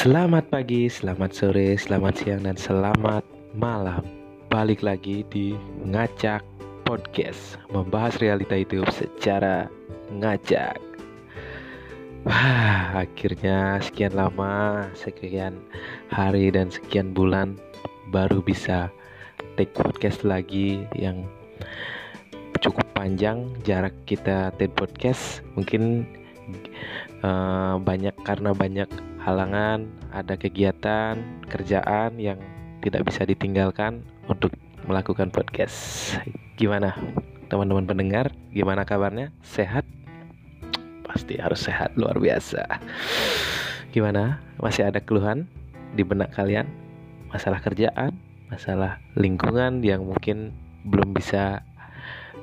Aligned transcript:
Selamat 0.00 0.48
pagi, 0.48 0.88
selamat 0.88 1.28
sore, 1.36 1.76
selamat 1.76 2.24
siang, 2.24 2.40
dan 2.48 2.56
selamat 2.56 3.20
malam. 3.52 4.00
Balik 4.48 4.80
lagi 4.80 5.28
di 5.28 5.52
Ngacak 5.84 6.40
Podcast 6.88 7.60
Membahas 7.68 8.16
realita 8.16 8.56
hidup 8.56 8.88
secara 8.96 9.68
ngacak. 10.08 10.80
Wah, 12.24 13.04
akhirnya 13.04 13.76
sekian 13.84 14.16
lama, 14.16 14.88
sekian 14.96 15.60
hari 16.08 16.48
dan 16.48 16.72
sekian 16.72 17.12
bulan 17.12 17.60
Baru 18.08 18.40
bisa 18.40 18.88
take 19.60 19.76
podcast 19.76 20.24
lagi 20.24 20.80
yang 20.96 21.28
cukup 22.64 22.88
panjang 22.96 23.52
jarak 23.68 23.92
kita 24.08 24.48
take 24.56 24.72
podcast. 24.72 25.44
Mungkin 25.60 26.08
uh, 27.20 27.76
banyak 27.76 28.16
karena 28.24 28.56
banyak 28.56 28.88
halangan, 29.20 29.84
ada 30.16 30.34
kegiatan, 30.34 31.20
kerjaan 31.52 32.16
yang 32.16 32.40
tidak 32.80 33.04
bisa 33.04 33.28
ditinggalkan 33.28 34.00
untuk 34.26 34.56
melakukan 34.88 35.28
podcast. 35.28 36.16
Gimana 36.56 36.96
teman-teman 37.52 37.84
pendengar? 37.84 38.32
Gimana 38.50 38.88
kabarnya? 38.88 39.28
Sehat? 39.44 39.84
Pasti 41.04 41.36
harus 41.36 41.60
sehat 41.60 41.92
luar 42.00 42.16
biasa. 42.16 42.64
Gimana? 43.92 44.40
Masih 44.56 44.88
ada 44.88 45.02
keluhan 45.02 45.44
di 45.92 46.06
benak 46.06 46.32
kalian? 46.32 46.64
Masalah 47.28 47.60
kerjaan, 47.60 48.16
masalah 48.48 48.98
lingkungan 49.14 49.84
yang 49.84 50.02
mungkin 50.02 50.56
belum 50.88 51.12
bisa 51.12 51.60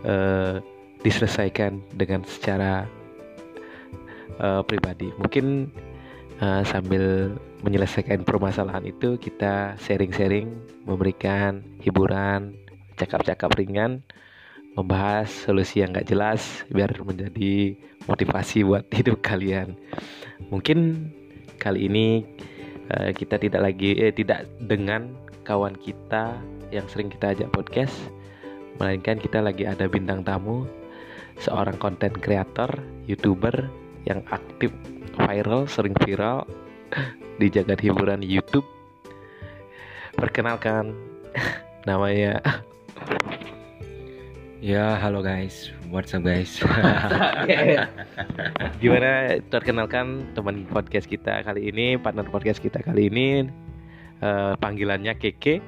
uh, 0.05 0.61
diselesaikan 1.01 1.81
dengan 1.97 2.21
secara 2.27 2.85
uh, 4.37 4.61
pribadi. 4.63 5.09
Mungkin 5.17 5.71
uh, 6.41 6.63
sambil 6.65 7.33
menyelesaikan 7.65 8.21
permasalahan 8.21 8.85
itu 8.85 9.17
kita 9.17 9.77
sharing-sharing, 9.81 10.53
memberikan 10.85 11.65
hiburan, 11.81 12.53
cakap-cakap 12.97 13.53
ringan, 13.57 14.05
membahas 14.77 15.29
solusi 15.29 15.81
yang 15.81 15.93
gak 15.93 16.09
jelas 16.09 16.65
biar 16.69 16.93
menjadi 17.01 17.73
motivasi 18.05 18.61
buat 18.65 18.85
hidup 18.97 19.21
kalian. 19.25 19.73
Mungkin 20.53 21.09
kali 21.57 21.89
ini 21.89 22.07
uh, 22.93 23.09
kita 23.13 23.41
tidak 23.41 23.61
lagi 23.73 23.97
eh, 23.97 24.13
tidak 24.13 24.45
dengan 24.61 25.09
kawan 25.41 25.73
kita 25.79 26.37
yang 26.69 26.85
sering 26.91 27.09
kita 27.09 27.33
ajak 27.33 27.49
podcast, 27.49 27.95
melainkan 28.77 29.17
kita 29.17 29.39
lagi 29.39 29.63
ada 29.65 29.87
bintang 29.87 30.21
tamu, 30.21 30.67
seorang 31.39 31.79
konten 31.79 32.11
kreator, 32.13 32.69
youtuber 33.07 33.71
yang 34.05 34.21
aktif 34.29 34.69
viral, 35.17 35.65
sering 35.65 35.97
viral 36.05 36.45
di 37.41 37.49
jagat 37.49 37.81
hiburan 37.81 38.21
YouTube. 38.21 38.65
Perkenalkan 40.17 40.93
namanya 41.89 42.41
Ya, 44.57 44.97
halo 44.97 45.21
guys. 45.21 45.69
What's 45.93 46.17
up 46.17 46.25
guys? 46.25 46.57
Gimana 48.81 49.37
terkenalkan 49.53 50.33
teman 50.33 50.65
podcast 50.65 51.05
kita 51.05 51.45
kali 51.45 51.69
ini, 51.69 51.93
partner 52.01 52.25
podcast 52.25 52.57
kita 52.57 52.81
kali 52.81 53.13
ini 53.13 53.45
uh, 54.25 54.57
panggilannya 54.57 55.13
Keke. 55.13 55.61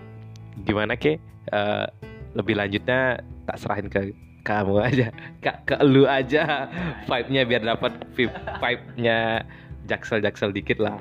Gimana 0.66 0.98
Ke? 0.98 1.22
Uh, 1.54 1.86
lebih 2.34 2.58
lanjutnya 2.58 3.22
tak 3.46 3.58
serahin 3.62 3.94
ke 3.94 4.10
kamu 4.50 4.76
aja. 4.82 5.08
Ke, 5.46 5.54
ke 5.70 5.76
lu 5.86 6.10
aja 6.10 6.66
vibe-nya 7.06 7.46
biar 7.46 7.62
dapat 7.62 7.94
vibe-nya 8.18 9.46
jaksel-jaksel 9.86 10.50
dikit 10.50 10.82
lah. 10.82 10.98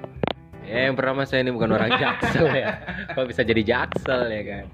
Ya 0.69 0.93
yang 0.93 1.01
pertama 1.01 1.25
saya 1.25 1.49
ini 1.49 1.57
bukan 1.57 1.73
orang 1.73 1.97
jaksel 1.97 2.53
ya. 2.53 2.77
Kok 3.17 3.33
bisa 3.33 3.41
jadi 3.41 3.65
jaksel 3.65 4.29
ya 4.29 4.43
kan? 4.45 4.65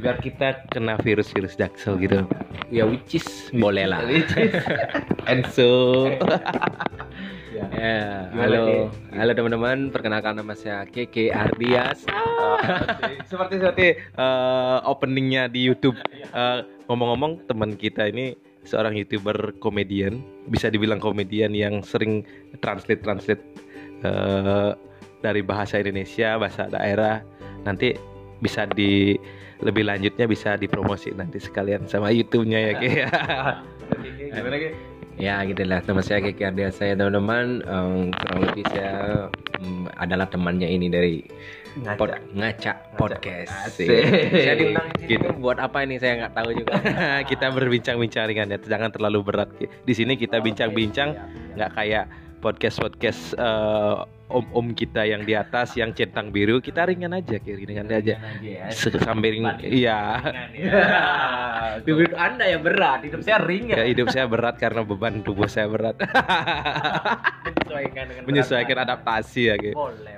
Biar 0.00 0.16
kita 0.24 0.64
kena 0.72 0.96
virus-virus 1.04 1.60
jaksel 1.60 2.00
gitu. 2.00 2.24
Ya 2.72 2.88
which 2.88 3.20
is 3.20 3.28
boleh 3.52 3.84
lah. 3.84 4.00
which 4.08 4.32
is 4.32 4.56
and 5.30 5.44
so. 5.52 6.08
Ya, 7.52 7.68
ya 7.72 7.96
halo 8.32 8.88
halo 9.12 9.30
teman-teman. 9.36 9.92
Perkenalkan 9.92 10.40
nama 10.40 10.56
saya 10.56 10.88
Keke 10.88 11.28
Ardias. 11.36 12.08
Oh, 12.08 12.56
seperti 13.28 13.60
seperti 13.60 13.86
uh, 14.16 14.80
openingnya 14.88 15.52
di 15.52 15.68
YouTube 15.68 16.00
uh, 16.32 16.64
ngomong-ngomong 16.86 17.46
teman 17.50 17.74
kita 17.74 18.10
ini 18.10 18.38
seorang 18.66 18.98
youtuber 18.98 19.54
komedian 19.62 20.22
bisa 20.50 20.70
dibilang 20.70 20.98
komedian 20.98 21.54
yang 21.54 21.82
sering 21.86 22.26
translate 22.62 23.02
translate 23.02 23.42
uh, 24.02 24.74
dari 25.22 25.40
bahasa 25.42 25.78
Indonesia 25.82 26.38
bahasa 26.38 26.66
daerah. 26.70 27.22
Nanti 27.62 27.94
bisa 28.42 28.66
di 28.68 29.16
lebih 29.64 29.88
lanjutnya 29.88 30.28
bisa 30.28 30.60
dipromosi 30.60 31.16
nanti 31.16 31.40
sekalian 31.40 31.88
sama 31.88 32.12
YouTube-nya 32.12 32.58
ya 32.60 32.72
kayak 32.76 33.10
gimana 34.36 34.56
ya 35.16 35.40
gitu 35.48 35.62
lah. 35.64 35.80
Teman 35.80 36.04
saya 36.04 36.20
kayak 36.20 36.54
dia 36.54 36.68
saya 36.68 36.92
teman-teman 36.92 37.64
um, 37.64 38.12
kurang 38.12 38.40
lebih 38.44 38.64
saya 38.68 39.26
um, 39.64 39.88
adalah 39.96 40.28
temannya 40.28 40.68
ini 40.68 40.92
dari 40.92 41.24
ngaca, 41.82 41.98
pod, 42.00 42.10
ngaca 42.32 42.72
podcast. 42.96 43.52
saya 44.44 44.54
diundang 44.56 44.88
gitu. 45.04 45.28
buat 45.36 45.60
apa 45.60 45.84
ini? 45.84 46.00
Saya 46.00 46.24
nggak 46.24 46.32
tahu 46.32 46.50
juga. 46.56 46.72
Kita 47.30 47.52
berbincang-bincang 47.52 48.24
ringan 48.28 48.52
ya. 48.54 48.58
Jangan 48.60 48.90
terlalu 48.92 49.18
berat. 49.26 49.48
Di 49.60 49.92
sini 49.92 50.16
kita 50.16 50.40
bincang-bincang. 50.40 51.16
nggak 51.56 51.72
kayak 51.72 52.04
podcast 52.44 52.76
podcast 52.80 53.32
uh, 53.40 54.04
om-om 54.26 54.74
kita 54.74 55.06
yang 55.06 55.22
di 55.22 55.38
atas 55.38 55.78
yang 55.78 55.94
centang 55.94 56.34
biru 56.34 56.58
kita 56.58 56.82
ringan 56.82 57.14
aja 57.14 57.38
kayak 57.38 57.62
ringan 57.62 57.86
aja, 57.86 58.18
ya. 58.42 58.66
sambil 59.02 59.32
iya. 59.62 60.18
hidup 61.86 62.14
anda 62.18 62.44
yang 62.46 62.62
berat 62.66 63.06
hidup 63.06 63.22
saya 63.22 63.38
ringan. 63.42 63.78
Ya, 63.78 63.84
hidup 63.86 64.10
saya 64.10 64.26
berat 64.26 64.58
karena 64.58 64.82
beban 64.82 65.22
tubuh 65.22 65.46
saya 65.46 65.70
berat. 65.70 65.94
Menyesuaikan 67.46 68.06
menyesuaikan 68.26 68.76
adaptasi 68.88 69.42
ya 69.52 69.54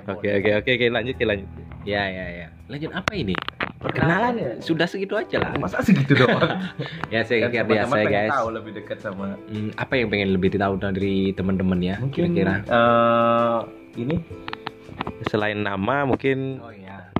oke 0.07 0.27
oke 0.41 0.49
oke 0.63 0.69
oke 0.73 0.85
lanjut 0.89 1.15
ya 1.17 1.25
lanjut. 1.27 1.49
Ya 1.87 2.03
ya 2.11 2.25
ya. 2.27 2.47
Lanjut 2.69 2.91
apa 2.93 3.11
ini? 3.15 3.33
Perkenalan 3.79 4.33
ya? 4.35 4.51
Sudah 4.59 4.85
segitu 4.85 5.15
aja 5.15 5.39
lah. 5.39 5.55
Masa 5.55 5.79
segitu 5.79 6.13
doang? 6.13 6.37
Ya 7.13 7.25
saya 7.25 7.49
kira 7.49 7.65
biasa 7.65 7.95
ya 8.05 8.05
guys. 8.05 8.31
tahu 8.37 8.49
lebih 8.53 8.71
dekat 8.77 9.01
sama 9.01 9.33
hmm, 9.49 9.73
apa 9.73 9.93
yang 9.97 10.07
pengen 10.13 10.29
lebih 10.37 10.53
tahu 10.53 10.77
dari 10.77 11.33
teman-teman 11.33 11.79
ya 11.81 11.95
mungkin 11.97 12.37
kira-kira? 12.37 12.61
uh, 12.69 13.65
ini. 14.07 14.17
Selain 15.27 15.59
nama 15.59 16.07
mungkin 16.07 16.63
oh 16.63 16.71
ya 16.71 17.11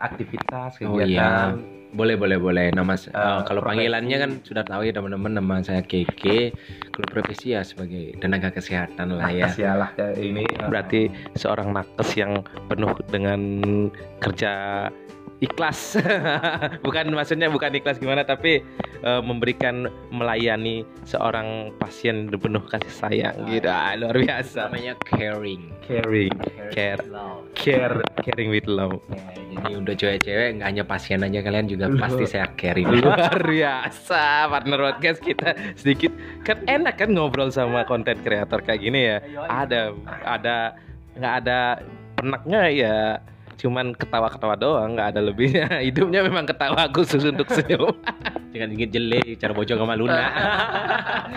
aktivitas 0.00 0.76
kegiatan 0.76 0.92
oh, 0.92 1.00
iya. 1.00 1.81
Boleh 1.92 2.16
boleh 2.16 2.38
boleh. 2.40 2.66
Nama 2.72 2.92
uh, 2.96 3.16
uh, 3.16 3.40
kalau 3.44 3.60
panggilannya 3.62 4.16
kan 4.16 4.30
sudah 4.42 4.64
tahu 4.64 4.88
ya 4.88 4.92
teman-teman 4.96 5.38
nama 5.38 5.54
saya 5.60 5.84
Keke 5.84 6.52
kalau 6.90 7.08
profesi 7.08 7.52
ya 7.52 7.60
sebagai 7.62 8.16
tenaga 8.18 8.48
kesehatan 8.48 9.16
lah 9.16 9.28
ya. 9.28 9.48
Lah 9.76 9.92
ini 10.16 10.44
berarti 10.68 11.12
seorang 11.36 11.76
nakes 11.76 12.16
yang 12.16 12.40
penuh 12.66 12.92
dengan 13.12 13.60
kerja 14.24 14.88
ikhlas. 15.42 15.98
Bukan 16.86 17.10
maksudnya 17.12 17.50
bukan 17.50 17.74
ikhlas 17.74 17.98
gimana 17.98 18.22
tapi 18.22 18.62
uh, 19.02 19.18
memberikan 19.18 19.90
melayani 20.14 20.86
seorang 21.02 21.74
pasien 21.82 22.30
penuh 22.30 22.62
kasih 22.70 22.94
sayang 22.94 23.36
ah, 23.42 23.50
gitu. 23.50 23.68
Ah, 23.68 23.92
luar 23.98 24.16
biasa. 24.16 24.70
Namanya 24.70 24.94
caring. 25.10 25.74
Caring. 25.82 26.32
Care. 26.70 27.02
care 27.58 27.98
caring 28.22 28.54
with 28.54 28.70
love. 28.70 29.02
Ya, 29.10 29.58
jadi 29.58 29.72
untuk 29.74 29.94
cewek-cewek 29.98 30.48
nggak 30.62 30.68
hanya 30.70 30.84
pasien 30.86 31.20
aja 31.26 31.42
kalian 31.42 31.66
juga 31.66 31.81
Luh. 31.90 32.00
pasti 32.02 32.24
saya 32.28 32.46
caring 32.54 32.88
luar 33.02 33.38
biasa 33.42 34.46
partner 34.52 34.78
podcast 34.92 35.20
kita 35.24 35.50
sedikit. 35.74 36.12
Kan 36.46 36.62
enak 36.68 37.00
kan 37.00 37.10
ngobrol 37.10 37.50
sama 37.50 37.82
konten 37.88 38.20
kreator 38.20 38.62
kayak 38.62 38.80
gini 38.82 39.00
ya. 39.10 39.18
Ada 39.48 39.96
ada 40.22 40.56
nggak 41.16 41.34
ada 41.42 41.58
penaknya 42.18 42.62
ya. 42.70 42.98
Cuman 43.58 43.94
ketawa-ketawa 43.94 44.54
doang 44.58 44.98
nggak 44.98 45.16
ada 45.16 45.20
lebihnya. 45.22 45.66
Hidupnya 45.86 46.26
memang 46.26 46.46
ketawa 46.46 46.90
khusus 46.90 47.22
untuk 47.22 47.46
senyum. 47.50 47.94
Jangan 48.52 48.68
ingin 48.76 48.90
jelek 48.92 49.40
cara 49.40 49.52
bojong 49.56 49.80
sama 49.80 49.94
Luna. 49.96 50.24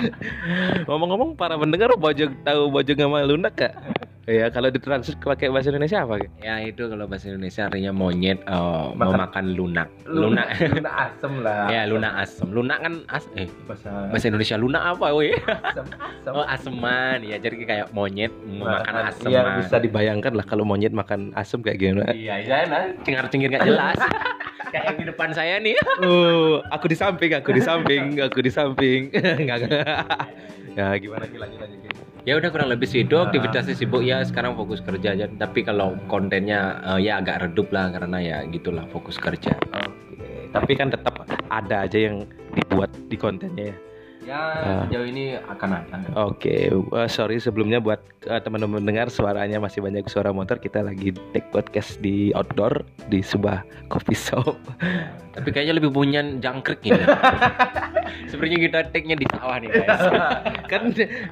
Ngomong-ngomong 0.89 1.39
para 1.39 1.55
pendengar 1.55 1.95
bojong 1.95 2.33
tahu 2.43 2.67
bojong 2.73 2.99
sama 2.99 3.23
Luna 3.23 3.47
kak 3.53 3.94
Ya 4.25 4.49
kalau 4.49 4.73
ditranslate 4.73 5.21
pakai 5.21 5.53
bahasa 5.53 5.69
Indonesia 5.69 6.01
apa? 6.01 6.17
Ya 6.41 6.57
itu 6.65 6.81
kalau 6.89 7.05
bahasa 7.05 7.29
Indonesia 7.29 7.69
artinya 7.69 7.93
monyet 7.93 8.41
uh, 8.49 8.89
memakan 8.97 9.53
lunak. 9.53 9.85
Lunak. 10.09 10.49
Luna 10.73 10.91
asem 10.97 11.33
lah. 11.45 11.69
ya 11.69 11.85
lunak 11.85 12.13
asem. 12.25 12.47
Lunak 12.49 12.77
kan 12.81 12.93
as 13.13 13.29
eh 13.37 13.45
bahasa, 13.69 14.09
bahasa 14.09 14.25
Indonesia 14.33 14.57
lunak 14.57 14.81
apa 14.81 15.13
woi? 15.13 15.29
Asem. 15.45 15.85
asem. 15.93 16.33
Oh 16.33 16.41
aseman 16.41 17.21
ya 17.21 17.37
jadi 17.37 17.53
kayak 17.69 17.87
monyet 17.93 18.33
memakan 18.49 18.93
nah, 18.97 19.09
asem. 19.13 19.29
Iya 19.29 19.41
bisa 19.61 19.77
dibayangkan 19.77 20.33
lah 20.33 20.45
kalau 20.49 20.65
monyet 20.65 20.89
makan 20.89 21.29
asem 21.37 21.61
kayak 21.61 21.77
gimana. 21.77 22.09
Iya 22.09 22.41
iya 22.41 22.65
nah 22.65 22.81
cengar 23.05 23.29
cengir 23.29 23.53
gak 23.53 23.61
jelas. 23.61 23.93
kayak 24.73 24.83
yang 24.89 24.97
di 24.97 25.05
depan 25.05 25.29
saya 25.37 25.61
nih. 25.61 25.77
uh, 26.01 26.65
aku 26.73 26.89
di 26.89 26.97
samping, 26.97 27.29
aku 27.37 27.53
di 27.53 27.61
samping, 27.61 28.17
aku 28.17 28.39
di 28.41 28.49
samping. 28.49 29.13
Enggak. 29.45 29.69
ya 30.73 30.97
gimana 30.97 31.29
sih 31.29 31.37
lanjut 31.37 31.61
lanjut. 31.61 31.84
Ya 32.25 32.41
udah 32.41 32.49
kurang 32.49 32.73
lebih 32.73 32.89
sih 32.89 33.05
itu 33.05 33.15
aktivitasnya 33.15 33.77
sibuk 33.77 34.01
ya 34.01 34.25
sekarang 34.25 34.57
fokus 34.57 34.81
kerja 34.81 35.13
aja 35.13 35.25
tapi 35.37 35.61
kalau 35.61 35.93
kontennya 36.09 36.81
uh, 36.81 36.99
ya 36.99 37.21
agak 37.21 37.45
redup 37.45 37.69
lah 37.69 37.93
karena 37.93 38.17
ya 38.17 38.37
gitulah 38.49 38.85
fokus 38.89 39.21
kerja 39.21 39.53
Oke. 40.15 40.49
Tapi 40.55 40.71
kan 40.79 40.87
tetap 40.87 41.27
ada 41.51 41.83
aja 41.83 41.99
yang 41.99 42.23
dibuat 42.55 42.87
di 43.11 43.17
kontennya 43.19 43.75
ya. 43.75 43.77
Ya 44.23 44.39
Ah. 44.55 44.81
sejauh 44.83 45.05
ini 45.05 45.25
akan 45.35 45.69
ada 45.75 45.95
Oke, 46.23 46.71
eh, 46.71 47.07
sorry 47.07 47.37
sebelumnya 47.37 47.77
buat 47.77 47.99
eh, 48.23 48.39
teman-teman 48.39 48.79
dengar 48.79 49.07
suaranya 49.07 49.57
masih 49.57 49.79
banyak 49.79 50.05
suara 50.05 50.29
motor. 50.29 50.57
Kita 50.57 50.79
lagi 50.79 51.11
take 51.29 51.45
podcast 51.49 51.99
di 51.99 52.31
outdoor 52.31 52.81
di 53.05 53.19
sebuah 53.19 53.61
coffee 53.87 54.15
shop. 54.15 54.55
tapi 55.29 55.51
kayaknya 55.51 55.75
lebih 55.75 55.91
punya 55.91 56.23
jangkrik 56.39 56.79
ini 56.81 56.95
sepertinya 58.31 58.59
kita 58.61 58.79
take-nya 58.89 59.15
di 59.15 59.27
sawah 59.27 59.59
nih 59.59 59.67
guys 59.67 60.03
kan 60.71 60.83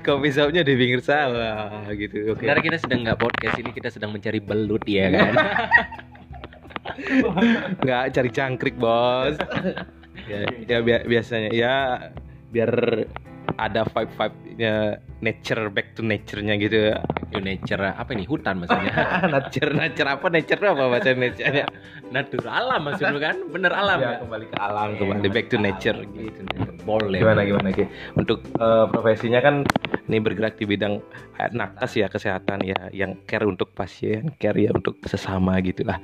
coffee 0.01 0.27
shopnya 0.29 0.59
di 0.61 0.75
pinggir 0.75 0.99
sawah 0.99 1.87
gitu. 1.89 2.35
Oke. 2.35 2.43
Sebenarnya 2.43 2.63
kita 2.65 2.77
sedang 2.79 2.99
nggak 3.01 3.15
podcast 3.17 3.55
ini 3.57 3.69
kita 3.71 3.87
sedang 3.89 4.11
mencari 4.11 4.37
belut 4.37 4.83
ya 4.83 5.07
kan 5.09 5.31
Nggak 7.79 8.03
cari 8.11 8.29
jangkrik 8.29 8.75
bos. 8.75 9.39
ya, 10.23 10.39
ya 10.67 10.77
bi- 10.79 11.05
biasanya 11.05 11.49
ya 11.49 11.75
biar 12.53 12.71
ada 13.59 13.85
vibe 13.85 14.13
vibe 14.17 14.37
nya 14.57 14.73
nature 15.19 15.67
back 15.73 15.97
to 15.97 16.01
nature-nya 16.05 16.55
gitu. 16.61 16.93
Yo, 17.33 17.41
nature 17.41 17.81
apa 17.81 18.13
ini 18.13 18.23
hutan 18.29 18.61
maksudnya 18.61 18.93
nature 19.33 19.73
nature 19.73 20.09
apa 20.09 20.25
nature 20.29 20.61
apa 20.61 20.83
bahasa 20.85 21.17
nature-nya? 21.17 21.65
natur 22.13 22.45
alam 22.45 22.85
maksud 22.85 23.09
lu 23.09 23.17
kan 23.17 23.35
bener 23.49 23.73
alam 23.73 23.97
Ya, 23.97 24.21
kembali 24.21 24.45
ke 24.53 24.57
alam, 24.61 24.89
kembali 25.01 25.27
back 25.33 25.49
to 25.49 25.57
nature 25.57 25.97
gitu. 26.13 26.39
boleh 26.85 27.17
Gimana 27.17 27.41
gimana 27.41 27.69
Ki? 27.73 27.89
Untuk 28.13 28.45
eh, 28.45 28.85
profesinya 28.93 29.41
kan 29.41 29.65
ini 30.05 30.21
bergerak 30.21 30.61
di 30.61 30.69
bidang 30.69 31.01
eh, 31.41 31.49
nakes 31.49 31.97
ya 31.97 32.05
kesehatan 32.05 32.61
ya, 32.61 32.77
yang 32.93 33.17
care 33.25 33.49
untuk 33.49 33.73
pasien, 33.73 34.29
care 34.37 34.61
ya 34.61 34.69
untuk 34.69 35.01
sesama 35.09 35.57
gitulah. 35.65 35.97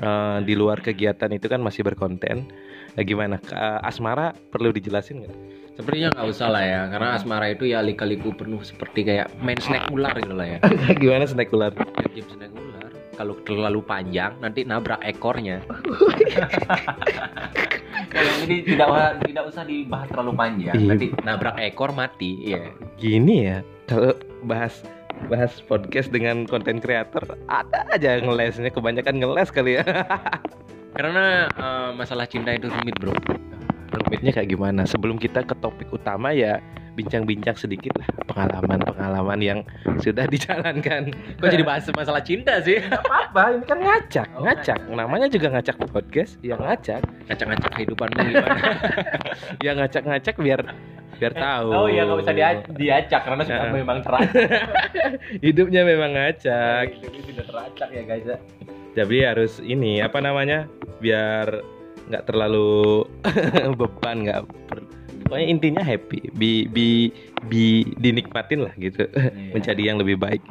Eh, 0.00 0.38
di 0.48 0.56
luar 0.56 0.80
kegiatan 0.80 1.28
itu 1.28 1.44
kan 1.52 1.60
masih 1.60 1.84
berkonten. 1.84 2.48
Ya, 2.96 3.02
gimana? 3.04 3.36
Eh, 3.52 3.78
asmara 3.84 4.32
perlu 4.48 4.72
dijelasin 4.72 5.28
nggak? 5.28 5.36
Sepertinya 5.80 6.08
nggak 6.12 6.28
usah 6.28 6.48
lah 6.52 6.62
ya 6.62 6.80
karena 6.92 7.08
asmara 7.16 7.46
itu 7.48 7.64
ya 7.64 7.80
lika-liku 7.80 8.36
penuh 8.36 8.60
seperti 8.60 9.00
kayak 9.02 9.32
main 9.40 9.56
snack 9.56 9.88
ular 9.88 10.12
gitu 10.14 10.36
lah 10.36 10.46
ya 10.46 10.58
gimana 11.00 11.24
snack 11.24 11.48
ular? 11.50 11.72
game 12.12 12.28
snack 12.28 12.52
ular 12.52 12.92
kalau 13.16 13.34
terlalu 13.44 13.80
panjang 13.80 14.36
nanti 14.38 14.60
nabrak 14.64 15.00
ekornya 15.00 15.64
kalau 18.12 18.32
ini 18.44 18.56
tidak 18.64 18.88
tidak 19.24 19.44
usah 19.48 19.62
dibahas 19.64 20.08
terlalu 20.10 20.32
panjang 20.36 20.74
Iya. 20.76 20.88
nanti 20.88 21.06
nabrak 21.22 21.56
ekor 21.58 21.90
mati 21.92 22.32
ya 22.44 22.62
Gini 23.00 23.48
ya, 23.48 23.58
kalau 23.88 24.12
bahas 24.44 24.84
bahas 25.28 25.60
podcast 25.64 26.08
dengan 26.08 26.48
konten 26.48 26.80
kreator 26.80 27.24
ada 27.48 27.84
aja 27.92 28.20
ngelesnya 28.20 28.72
kebanyakan 28.72 29.20
ngeles 29.20 29.52
kali 29.52 29.80
ya. 29.80 29.84
karena 30.96 31.46
eh, 31.48 31.90
masalah 31.94 32.24
cinta 32.24 32.52
itu 32.52 32.68
rumit 32.68 32.96
bro 32.98 33.14
Rumitnya 33.92 34.30
kayak 34.30 34.48
gimana? 34.48 34.82
Sebelum 34.84 35.16
kita 35.16 35.42
ke 35.42 35.54
topik 35.56 35.90
utama 35.90 36.30
ya 36.30 36.58
bincang-bincang 36.90 37.54
sedikit 37.54 37.94
lah 37.96 38.06
pengalaman-pengalaman 38.26 39.38
yang 39.38 39.58
sudah 39.98 40.26
dijalankan. 40.26 41.14
kok 41.38 41.48
jadi 41.48 41.62
bahas 41.62 41.86
masalah 41.90 42.20
cinta 42.20 42.58
sih 42.60 42.82
apa? 42.82 43.56
Ini 43.56 43.64
kan 43.64 43.78
ngacak, 43.78 44.26
Oh, 44.32 44.42
ngacak. 44.42 44.78
Namanya 44.86 45.26
juga 45.26 45.48
ngacak 45.50 45.78
podcast, 45.86 46.36
ya 46.40 46.54
ngacak. 46.54 47.00
ngacak-ngacak 47.26 47.70
kehidupanmu 47.72 48.20
gimana 48.20 48.58
Ya 49.64 49.72
ngacak-ngacak 49.72 50.34
biar 50.36 50.60
biar 51.16 51.32
tahu. 51.32 51.68
oh 51.70 51.86
iya 51.86 52.02
nggak 52.02 52.18
bisa 52.18 52.32
dia- 52.32 52.64
diacak 52.66 53.22
karena 53.22 53.42
sudah 53.44 53.60
Nah. 53.62 53.74
memang 53.76 53.98
teracak 54.00 54.48
Hidupnya 55.44 55.82
memang 55.84 56.10
ngacak. 56.12 56.84
ini 56.96 57.20
sudah 57.22 57.44
teracak 57.44 57.88
ya 57.88 58.02
guys 58.02 58.26
ya 58.26 58.38
Jadi 58.92 59.16
harus 59.22 59.52
ini 59.58 60.00
apa 60.00 60.18
namanya? 60.18 60.66
Biar 60.98 61.62
nggak 62.10 62.26
terlalu 62.26 63.06
beban 63.80 64.26
nggak 64.26 64.42
pokoknya 65.24 65.46
intinya 65.46 65.82
happy. 65.86 66.34
Bi 66.34 66.66
bi 66.66 67.14
bi 67.46 67.86
dinikmatin 68.02 68.66
lah 68.66 68.74
gitu. 68.74 69.06
Menjadi 69.54 69.82
yang 69.86 70.02
lebih 70.02 70.18
baik 70.18 70.42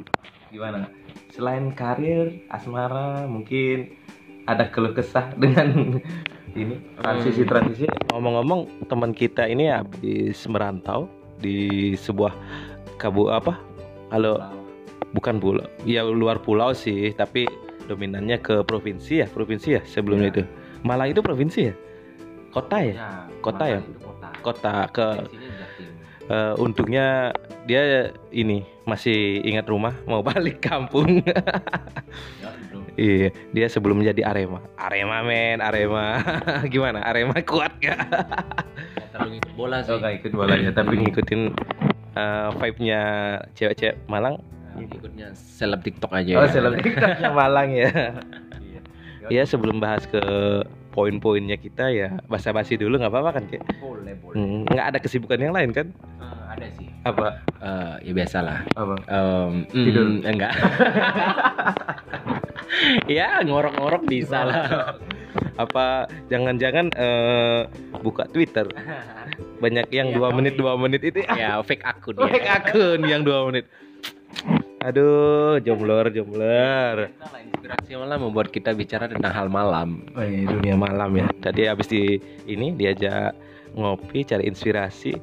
gimana? 0.50 0.88
Selain 1.36 1.76
karir 1.76 2.48
asmara 2.50 3.28
mungkin 3.28 3.92
ada 4.48 4.72
keluh 4.72 4.96
kesah 4.96 5.30
dengan 5.36 6.00
ini 6.58 6.80
transisi 7.04 7.44
transisi? 7.44 7.86
Ngomong-ngomong 8.16 8.88
teman 8.88 9.12
kita 9.12 9.46
ini 9.46 9.68
habis 9.70 10.40
merantau 10.48 11.12
di 11.38 11.94
sebuah 12.00 12.34
kabu 12.98 13.30
apa? 13.30 13.60
Kalau 14.10 14.42
bukan 15.14 15.38
pulau. 15.38 15.68
Ya 15.86 16.02
luar 16.08 16.42
pulau 16.42 16.74
sih 16.74 17.14
tapi 17.14 17.46
dominannya 17.86 18.38
ke 18.40 18.62
provinsi 18.64 19.26
ya 19.26 19.28
provinsi 19.28 19.70
ya 19.76 19.82
sebelumnya 19.84 20.30
Ya. 20.30 20.34
itu 20.38 20.44
Malang 20.84 21.12
itu 21.12 21.20
provinsi 21.20 21.60
ya? 21.72 21.74
Kota 22.50 22.78
ya? 22.82 22.94
Kota 23.44 23.66
ya? 23.68 23.80
kota. 23.84 24.30
Kota 24.42 24.74
ke 24.90 25.08
eh, 26.30 26.54
untungnya 26.58 27.34
dia 27.70 28.14
ini 28.34 28.66
masih 28.88 29.46
ingat 29.46 29.70
rumah 29.70 29.94
mau 30.10 30.26
balik 30.30 30.64
kampung. 30.64 31.22
Ya, 32.40 32.50
iya 32.98 33.30
dia 33.54 33.68
sebelum 33.70 34.02
menjadi 34.02 34.26
Arema. 34.26 34.64
Arema 34.80 35.22
men 35.22 35.60
Arema. 35.62 36.24
Gimana? 36.74 37.04
Arema 37.06 37.38
kuat 37.46 37.76
gak 37.78 38.00
Nggak 38.00 39.08
terlalu 39.14 39.30
ngikut 39.38 39.54
bola 39.54 39.78
sih. 39.84 39.92
Oh, 39.94 39.98
nggak 40.00 40.14
ikut 40.24 40.32
bolanya 40.34 40.72
tapi 40.74 40.94
ngikutin 40.98 41.42
eh, 42.18 42.50
vibe-nya 42.58 43.02
cewek-cewek 43.54 43.96
Malang. 44.10 44.40
Nah, 44.40 44.86
ngikutnya 44.86 45.28
seleb 45.36 45.82
TikTok 45.82 46.14
aja. 46.14 46.32
Oh 46.40 46.46
ya. 46.46 46.52
seleb 46.52 46.74
TikToknya 46.82 47.30
Malang 47.34 47.70
ya 47.74 47.92
ya 49.30 49.44
sebelum 49.44 49.78
bahas 49.78 50.04
ke 50.04 50.20
poin-poinnya 50.90 51.56
kita 51.56 51.90
ya 51.90 52.18
basa-basi 52.26 52.76
dulu 52.76 52.98
nggak 52.98 53.08
apa-apa 53.08 53.32
kan 53.32 53.44
kayak 53.46 53.64
boleh 53.78 54.14
boleh. 54.20 54.36
Hmm, 54.36 54.66
nggak 54.66 54.86
ada 54.90 55.00
kesibukan 55.00 55.40
yang 55.40 55.54
lain 55.54 55.70
kan? 55.70 55.88
Eh, 56.20 56.42
ada 56.50 56.66
sih. 56.76 56.88
Apa? 57.02 57.28
Eh, 57.62 57.96
ya 58.04 58.14
biasalah. 58.14 58.58
Apa? 58.74 58.96
Em, 59.06 59.52
Tidur. 59.70 60.06
mm, 60.08 60.20
enggak. 60.26 60.54
Ya 63.10 63.42
ngorok-ngorok 63.44 64.06
bisa 64.06 64.46
lah. 64.46 64.96
Apa 65.58 66.08
jangan-jangan 66.30 66.94
eh, 66.96 67.62
buka 68.00 68.30
Twitter? 68.30 68.70
Banyak 69.60 69.90
yang 69.92 70.14
Iya, 70.14 70.16
dua 70.16 70.28
kali. 70.32 70.38
menit 70.40 70.54
dua 70.56 70.74
menit 70.80 71.02
itu 71.04 71.20
ya 71.28 71.60
fake 71.60 71.84
akun 71.84 72.16
ya. 72.22 72.30
Fake 72.30 72.48
akun 72.50 73.00
yang 73.04 73.22
dua 73.26 73.50
menit 73.50 73.66
aduh 74.80 75.60
jomblor 75.60 76.08
jomblor 76.16 77.12
inspirasi 77.70 78.02
malah 78.02 78.18
membuat 78.18 78.50
kita 78.50 78.74
bicara 78.74 79.06
tentang 79.06 79.30
hal 79.30 79.46
malam? 79.46 80.02
Oh, 80.18 80.26
iya, 80.26 80.50
dunia 80.50 80.74
malam 80.74 81.14
ya. 81.14 81.30
Tadi 81.38 81.70
habis 81.70 81.86
di 81.86 82.18
ini 82.50 82.74
diajak 82.74 83.38
ngopi 83.78 84.26
cari 84.26 84.50
inspirasi 84.50 85.14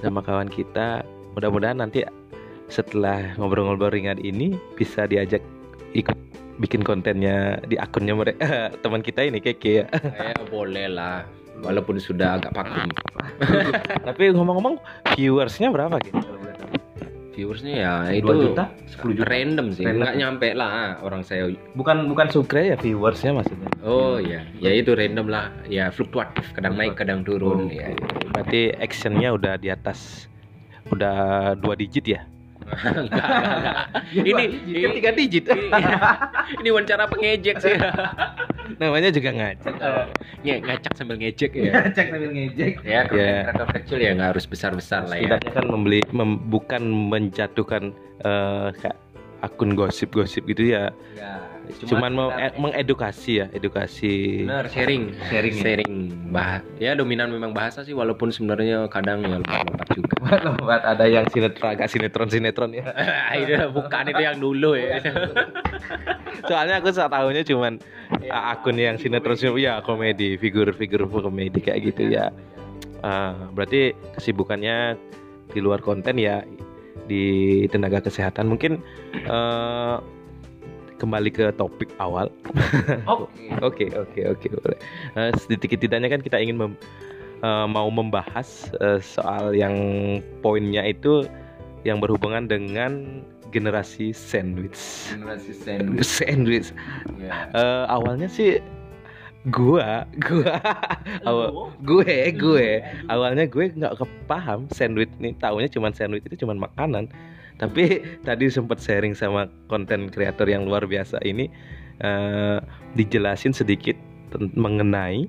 sama 0.00 0.24
kawan 0.24 0.48
kita. 0.48 1.04
Mudah-mudahan 1.36 1.84
nanti 1.84 2.00
setelah 2.72 3.36
ngobrol-ngobrol 3.36 3.92
ringan 3.92 4.16
ini 4.24 4.56
bisa 4.78 5.04
diajak 5.04 5.44
ikut 5.92 6.16
bikin 6.62 6.80
kontennya 6.80 7.60
di 7.68 7.76
akunnya 7.76 8.16
mereka 8.16 8.70
teman 8.86 9.04
kita 9.04 9.28
ini 9.28 9.42
keke 9.44 9.84
ya. 9.84 9.86
Ya 10.16 10.40
boleh 10.48 10.88
lah. 10.88 11.28
Walaupun 11.60 12.00
sudah 12.00 12.40
agak 12.40 12.56
vakum 12.56 12.88
tapi 14.08 14.32
ngomong-ngomong 14.32 14.80
viewersnya 15.12 15.68
berapa 15.68 16.00
gitu 16.00 16.16
viewersnya 17.40 17.72
ya 17.72 17.92
itu 18.12 18.28
2 18.28 18.44
juta? 18.52 18.64
10 19.00 19.16
juta? 19.16 19.26
random 19.32 19.66
sih 19.72 19.84
Random. 19.88 20.00
nggak 20.04 20.14
nyampe 20.20 20.48
lah 20.52 21.00
orang 21.00 21.24
saya. 21.24 21.48
Bukan 21.72 22.12
bukan 22.12 22.28
subscribe 22.28 22.68
ya 22.68 22.76
viewersnya 22.76 23.32
maksudnya? 23.32 23.68
Oh 23.80 24.20
ya 24.20 24.44
ya 24.60 24.70
itu 24.76 24.92
random 24.92 25.32
lah. 25.32 25.48
Ya 25.64 25.88
fluktuatif. 25.88 26.52
Kadang 26.52 26.76
naik 26.76 27.00
kadang 27.00 27.24
turun 27.24 27.72
ya. 27.72 27.96
Berarti 28.36 28.76
actionnya 28.76 29.32
udah 29.32 29.56
di 29.56 29.72
atas 29.72 30.28
udah 30.92 31.54
dua 31.56 31.78
digit 31.78 32.04
ya 32.04 32.20
enggak, 32.70 33.02
enggak, 33.02 33.24
enggak. 33.56 33.76
ini 34.14 34.42
ini 34.64 34.78
kan 34.80 34.90
tiga 34.94 35.10
digit. 35.12 35.44
Ini 36.56 36.68
wawancara 36.68 37.04
pengejek 37.06 37.56
sih. 37.58 37.74
Namanya 38.76 39.10
juga 39.10 39.30
ngajak. 39.30 39.74
Ya 40.40 40.54
ngacak 40.58 40.92
sambil 40.94 41.16
ngejek 41.18 41.50
ya. 41.52 41.72
Ngajak 41.74 42.06
sambil 42.08 42.30
ngejek. 42.30 42.72
Ya 42.82 43.02
Ya. 43.10 43.44
kreator 43.44 43.68
kecil 43.76 43.98
ya 43.98 44.10
nggak 44.14 44.30
harus 44.32 44.46
besar 44.46 44.72
besar 44.72 45.04
lah 45.04 45.14
ya. 45.14 45.26
Setidaknya 45.36 45.50
kan 45.52 45.64
membeli 45.66 46.00
mem- 46.10 46.42
bukan 46.46 46.82
menjatuhkan 47.10 47.90
eh, 48.20 48.68
kayak 48.78 48.96
akun 49.40 49.72
gosip-gosip 49.72 50.44
gitu 50.46 50.72
ya. 50.72 50.92
Ya, 51.16 51.40
cuman 51.86 52.12
mau 52.12 52.28
kita- 52.28 52.40
eh, 52.40 52.52
mengedukasi 52.56 53.30
ya 53.40 53.46
edukasi. 53.50 54.44
Benar 54.44 54.68
sharing 54.68 55.16
Sharing 55.28 55.54
ya. 55.56 55.62
sharing. 55.62 55.92
Bah 56.28 56.60
ya 56.76 56.92
dominan 56.92 57.32
memang 57.32 57.56
bahasa 57.56 57.80
sih 57.80 57.96
walaupun 57.96 58.28
sebenarnya 58.28 58.84
kadang 58.88 59.24
ya 59.24 59.40
lompat 59.40 59.88
juga. 59.96 60.16
Buat 60.64 60.82
ada 60.84 61.04
yang 61.08 61.24
sinetron 61.28 61.68
agak 61.72 61.88
sinetron 61.88 62.28
sinetron 62.28 62.70
ya. 62.76 62.84
Itu 63.40 63.72
bukan 63.72 64.04
itu 64.08 64.22
yang 64.22 64.36
dulu 64.36 64.76
ya. 64.76 65.00
Soalnya 66.44 66.80
aku 66.80 66.92
saat 66.92 67.10
tahunya 67.12 67.42
cuman 67.44 67.80
uh, 68.28 68.44
akun 68.52 68.76
yang 68.76 68.96
sinetron 68.96 69.36
ya 69.56 69.80
komedi 69.80 70.36
figur-figur 70.36 71.08
komedi 71.08 71.60
kayak 71.60 71.80
gitu 71.94 72.12
ya. 72.12 72.28
Ah, 73.00 73.48
berarti 73.56 73.96
kesibukannya 74.16 75.00
di 75.50 75.58
luar 75.58 75.80
konten 75.80 76.20
ya 76.20 76.44
di 77.10 77.66
tenaga 77.70 78.06
kesehatan 78.06 78.46
mungkin 78.50 78.78
uh, 79.26 79.98
kembali 81.00 81.32
ke 81.32 81.48
topik 81.56 81.88
awal. 81.96 82.28
Oke 83.64 83.88
oke 83.96 84.20
oke 84.36 84.46
boleh. 84.52 84.78
Uh, 85.16 85.32
sedikit 85.40 85.80
tidaknya 85.80 86.12
kan 86.12 86.20
kita 86.20 86.36
ingin 86.36 86.60
mem, 86.60 86.72
uh, 87.40 87.64
mau 87.64 87.88
membahas 87.88 88.68
uh, 88.84 89.00
soal 89.00 89.56
yang 89.56 89.74
poinnya 90.44 90.84
itu 90.84 91.24
yang 91.88 92.04
berhubungan 92.04 92.44
dengan 92.44 93.24
generasi 93.50 94.12
sandwich. 94.12 95.10
Generasi 95.10 95.52
sandwich. 95.56 96.04
sandwich. 96.04 96.68
Yeah. 97.16 97.48
Uh, 97.56 97.84
awalnya 97.88 98.28
sih 98.28 98.60
gua 99.48 100.04
gua. 100.20 100.60
Awal 101.28 101.72
gue 101.80 102.36
gue. 102.36 102.68
Awalnya 103.08 103.48
gue 103.48 103.72
nggak 103.72 103.96
kepaham 103.96 104.68
sandwich 104.68 105.12
nih. 105.16 105.32
Tahunya 105.40 105.72
cuma 105.72 105.88
sandwich 105.96 106.28
itu 106.28 106.44
cuma 106.44 106.52
makanan. 106.68 107.08
Tapi 107.56 108.04
tadi 108.28 108.52
sempat 108.52 108.84
sharing 108.84 109.16
sama 109.16 109.48
konten 109.72 110.12
kreator 110.12 110.44
yang 110.44 110.68
luar 110.68 110.84
biasa 110.84 111.20
ini 111.24 111.48
uh, 112.04 112.60
dijelasin 112.96 113.56
sedikit 113.56 113.96
mengenai 114.36 115.24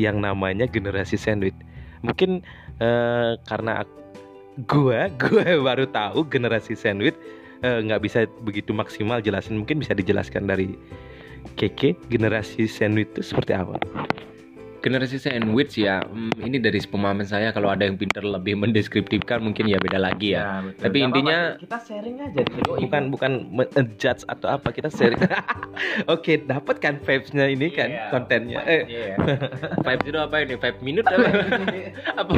yang 0.00 0.24
namanya 0.24 0.64
generasi 0.64 1.20
sandwich. 1.20 1.56
Mungkin 2.00 2.40
uh, 2.80 3.36
karena 3.44 3.84
gue 4.64 5.00
gue 5.20 5.46
baru 5.68 5.84
tahu 5.88 6.24
generasi 6.32 6.76
sandwich 6.76 7.16
eh, 7.60 7.80
nggak 7.84 8.00
uh, 8.00 8.04
bisa 8.04 8.24
begitu 8.40 8.72
maksimal 8.72 9.20
jelasin. 9.20 9.60
Mungkin 9.60 9.84
bisa 9.84 9.92
dijelaskan 9.92 10.48
dari 10.48 10.72
Keke 11.56 11.96
generasi 12.08 12.64
sandwich 12.64 13.10
itu 13.16 13.22
seperti 13.22 13.52
apa? 13.56 13.76
generasi 14.80 15.20
sandwich 15.20 15.76
ya 15.76 16.00
hmm, 16.00 16.40
ini 16.40 16.56
dari 16.56 16.80
pemahaman 16.80 17.28
saya 17.28 17.52
kalau 17.52 17.68
ada 17.68 17.84
yang 17.84 18.00
pinter 18.00 18.24
lebih 18.24 18.56
mendeskriptifkan 18.56 19.44
mungkin 19.44 19.68
ya 19.68 19.76
beda 19.76 20.00
lagi 20.00 20.34
ya, 20.34 20.40
ya 20.40 20.48
betul. 20.64 20.82
tapi 20.88 20.96
Gak 20.96 21.06
intinya 21.06 21.38
apa, 21.38 21.60
kita 21.60 21.78
sharing 21.84 22.16
aja 22.16 22.40
gitu 22.40 22.70
bukan 22.80 23.02
bukan 23.12 23.32
judge 24.00 24.22
atau 24.26 24.48
apa 24.56 24.68
kita 24.72 24.88
sharing 24.88 25.20
oke 25.28 26.24
okay, 26.24 26.40
dapat 26.40 26.76
kan 26.80 26.96
vibesnya 27.04 27.46
ini 27.52 27.68
kan 27.68 27.88
yeah, 27.92 28.08
kontennya 28.08 28.60
eh. 28.64 28.82
yeah. 28.88 29.16
vibes 29.84 30.06
itu 30.08 30.18
apa 30.18 30.36
ini 30.42 30.54
five 30.56 30.78
minute 30.80 31.06
apa 31.06 31.28
apa 32.24 32.34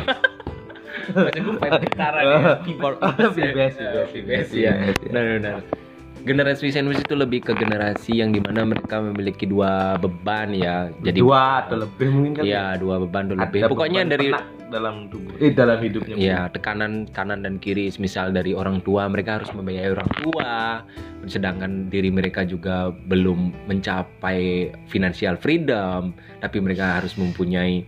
Macam 1.02 1.40
gue 1.42 1.56
five 1.58 1.82
sekarang 1.88 2.22
ya. 2.22 2.52
Keyboard. 2.62 2.96
VBS, 3.34 3.74
VBS 4.12 4.48
ya. 4.54 4.76
Benar, 5.02 5.24
benar 5.40 5.81
generasi 6.22 6.70
sandwich 6.70 7.02
itu 7.02 7.14
lebih 7.18 7.42
ke 7.42 7.52
generasi 7.58 8.22
yang 8.22 8.30
di 8.30 8.38
mana 8.38 8.62
mereka 8.62 9.02
memiliki 9.02 9.44
dua 9.44 9.98
beban 9.98 10.54
ya. 10.54 10.88
Jadi 11.02 11.18
dua 11.18 11.66
atau 11.66 11.82
lebih 11.82 12.08
mungkin 12.14 12.32
kan 12.38 12.42
ya? 12.46 12.78
dua 12.78 13.02
beban 13.02 13.30
atau 13.30 13.36
lebih. 13.38 13.60
pokoknya 13.66 14.02
dari 14.06 14.30
dalam 14.72 15.12
tubuh 15.12 15.36
eh 15.36 15.52
dalam 15.52 15.84
hidupnya 15.84 16.16
ya 16.16 16.48
tekanan 16.48 17.04
kanan 17.12 17.44
dan 17.44 17.60
kiri 17.60 17.92
misal 18.00 18.32
dari 18.32 18.56
orang 18.56 18.80
tua 18.80 19.04
mereka 19.04 19.42
harus 19.42 19.50
membiayai 19.52 19.90
orang 19.92 20.10
tua. 20.22 20.52
Sedangkan 21.26 21.92
diri 21.92 22.10
mereka 22.10 22.42
juga 22.46 22.90
belum 22.90 23.68
mencapai 23.68 24.72
financial 24.88 25.36
freedom 25.36 26.14
tapi 26.40 26.58
mereka 26.58 27.02
harus 27.02 27.14
mempunyai 27.18 27.84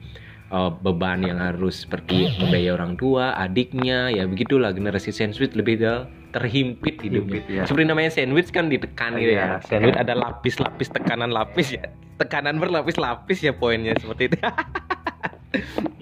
uh, 0.54 0.70
beban 0.70 1.24
yang 1.24 1.40
harus 1.40 1.86
seperti 1.86 2.30
membiayai 2.38 2.74
orang 2.74 2.94
tua, 2.94 3.34
adiknya, 3.34 4.12
ya 4.14 4.28
begitulah 4.28 4.70
generasi 4.70 5.10
sandwich 5.10 5.54
lebih 5.58 5.80
del 5.82 6.06
terhimpit 6.34 6.98
hidupnya. 6.98 7.40
Himpit, 7.40 7.44
ya. 7.46 7.62
Seperti 7.62 7.86
namanya 7.86 8.10
sandwich 8.10 8.50
kan 8.50 8.66
ditekan 8.66 9.14
gitu 9.22 9.38
ya. 9.38 9.62
Sandwich 9.62 9.94
ada 9.94 10.18
lapis-lapis 10.18 10.90
tekanan 10.90 11.30
lapis 11.30 11.78
ya. 11.78 11.86
Tekanan 12.18 12.58
berlapis-lapis 12.58 13.38
ya 13.46 13.54
poinnya 13.54 13.94
seperti 13.96 14.34
itu. 14.34 14.38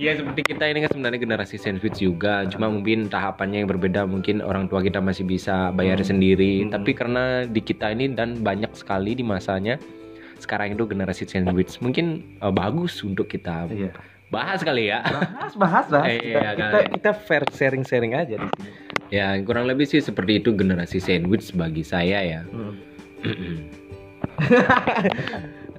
Iya 0.01 0.17
seperti 0.17 0.49
kita 0.49 0.65
ini 0.65 0.81
kan 0.83 0.91
sebenarnya 0.91 1.21
generasi 1.21 1.61
sandwich 1.61 2.01
juga, 2.01 2.49
cuma 2.49 2.73
mungkin 2.73 3.07
tahapannya 3.13 3.63
yang 3.63 3.69
berbeda. 3.69 4.09
Mungkin 4.09 4.41
orang 4.41 4.67
tua 4.67 4.81
kita 4.81 4.99
masih 4.99 5.29
bisa 5.29 5.71
bayar 5.77 6.01
hmm. 6.01 6.09
sendiri, 6.09 6.55
hmm. 6.65 6.73
tapi 6.73 6.97
karena 6.97 7.45
di 7.45 7.61
kita 7.61 7.93
ini 7.93 8.11
dan 8.17 8.41
banyak 8.41 8.73
sekali 8.73 9.13
di 9.13 9.23
masanya 9.23 9.77
sekarang 10.43 10.75
itu 10.75 10.85
generasi 10.91 11.23
sandwich 11.31 11.79
mungkin 11.79 12.35
uh, 12.43 12.51
bagus 12.51 12.99
untuk 13.07 13.31
kita 13.31 13.71
iya 13.71 13.95
bahas 14.33 14.65
kali 14.65 14.91
ya 14.91 15.07
bahas 15.07 15.55
bahas 15.55 15.87
lah 15.93 16.05
eh, 16.11 16.19
iya, 16.19 16.57
kita, 16.59 16.67
kita 16.67 16.79
kita 16.99 17.11
fair 17.15 17.45
sharing 17.55 17.85
sharing 17.87 18.19
aja 18.19 18.43
di 18.43 18.47
sini 18.59 18.71
ya 19.13 19.37
kurang 19.45 19.69
lebih 19.69 19.85
sih 19.85 20.01
seperti 20.01 20.41
itu 20.41 20.57
generasi 20.57 20.97
sandwich 20.97 21.53
bagi 21.53 21.85
saya 21.85 22.19
ya 22.25 22.41
hmm. 22.49 22.75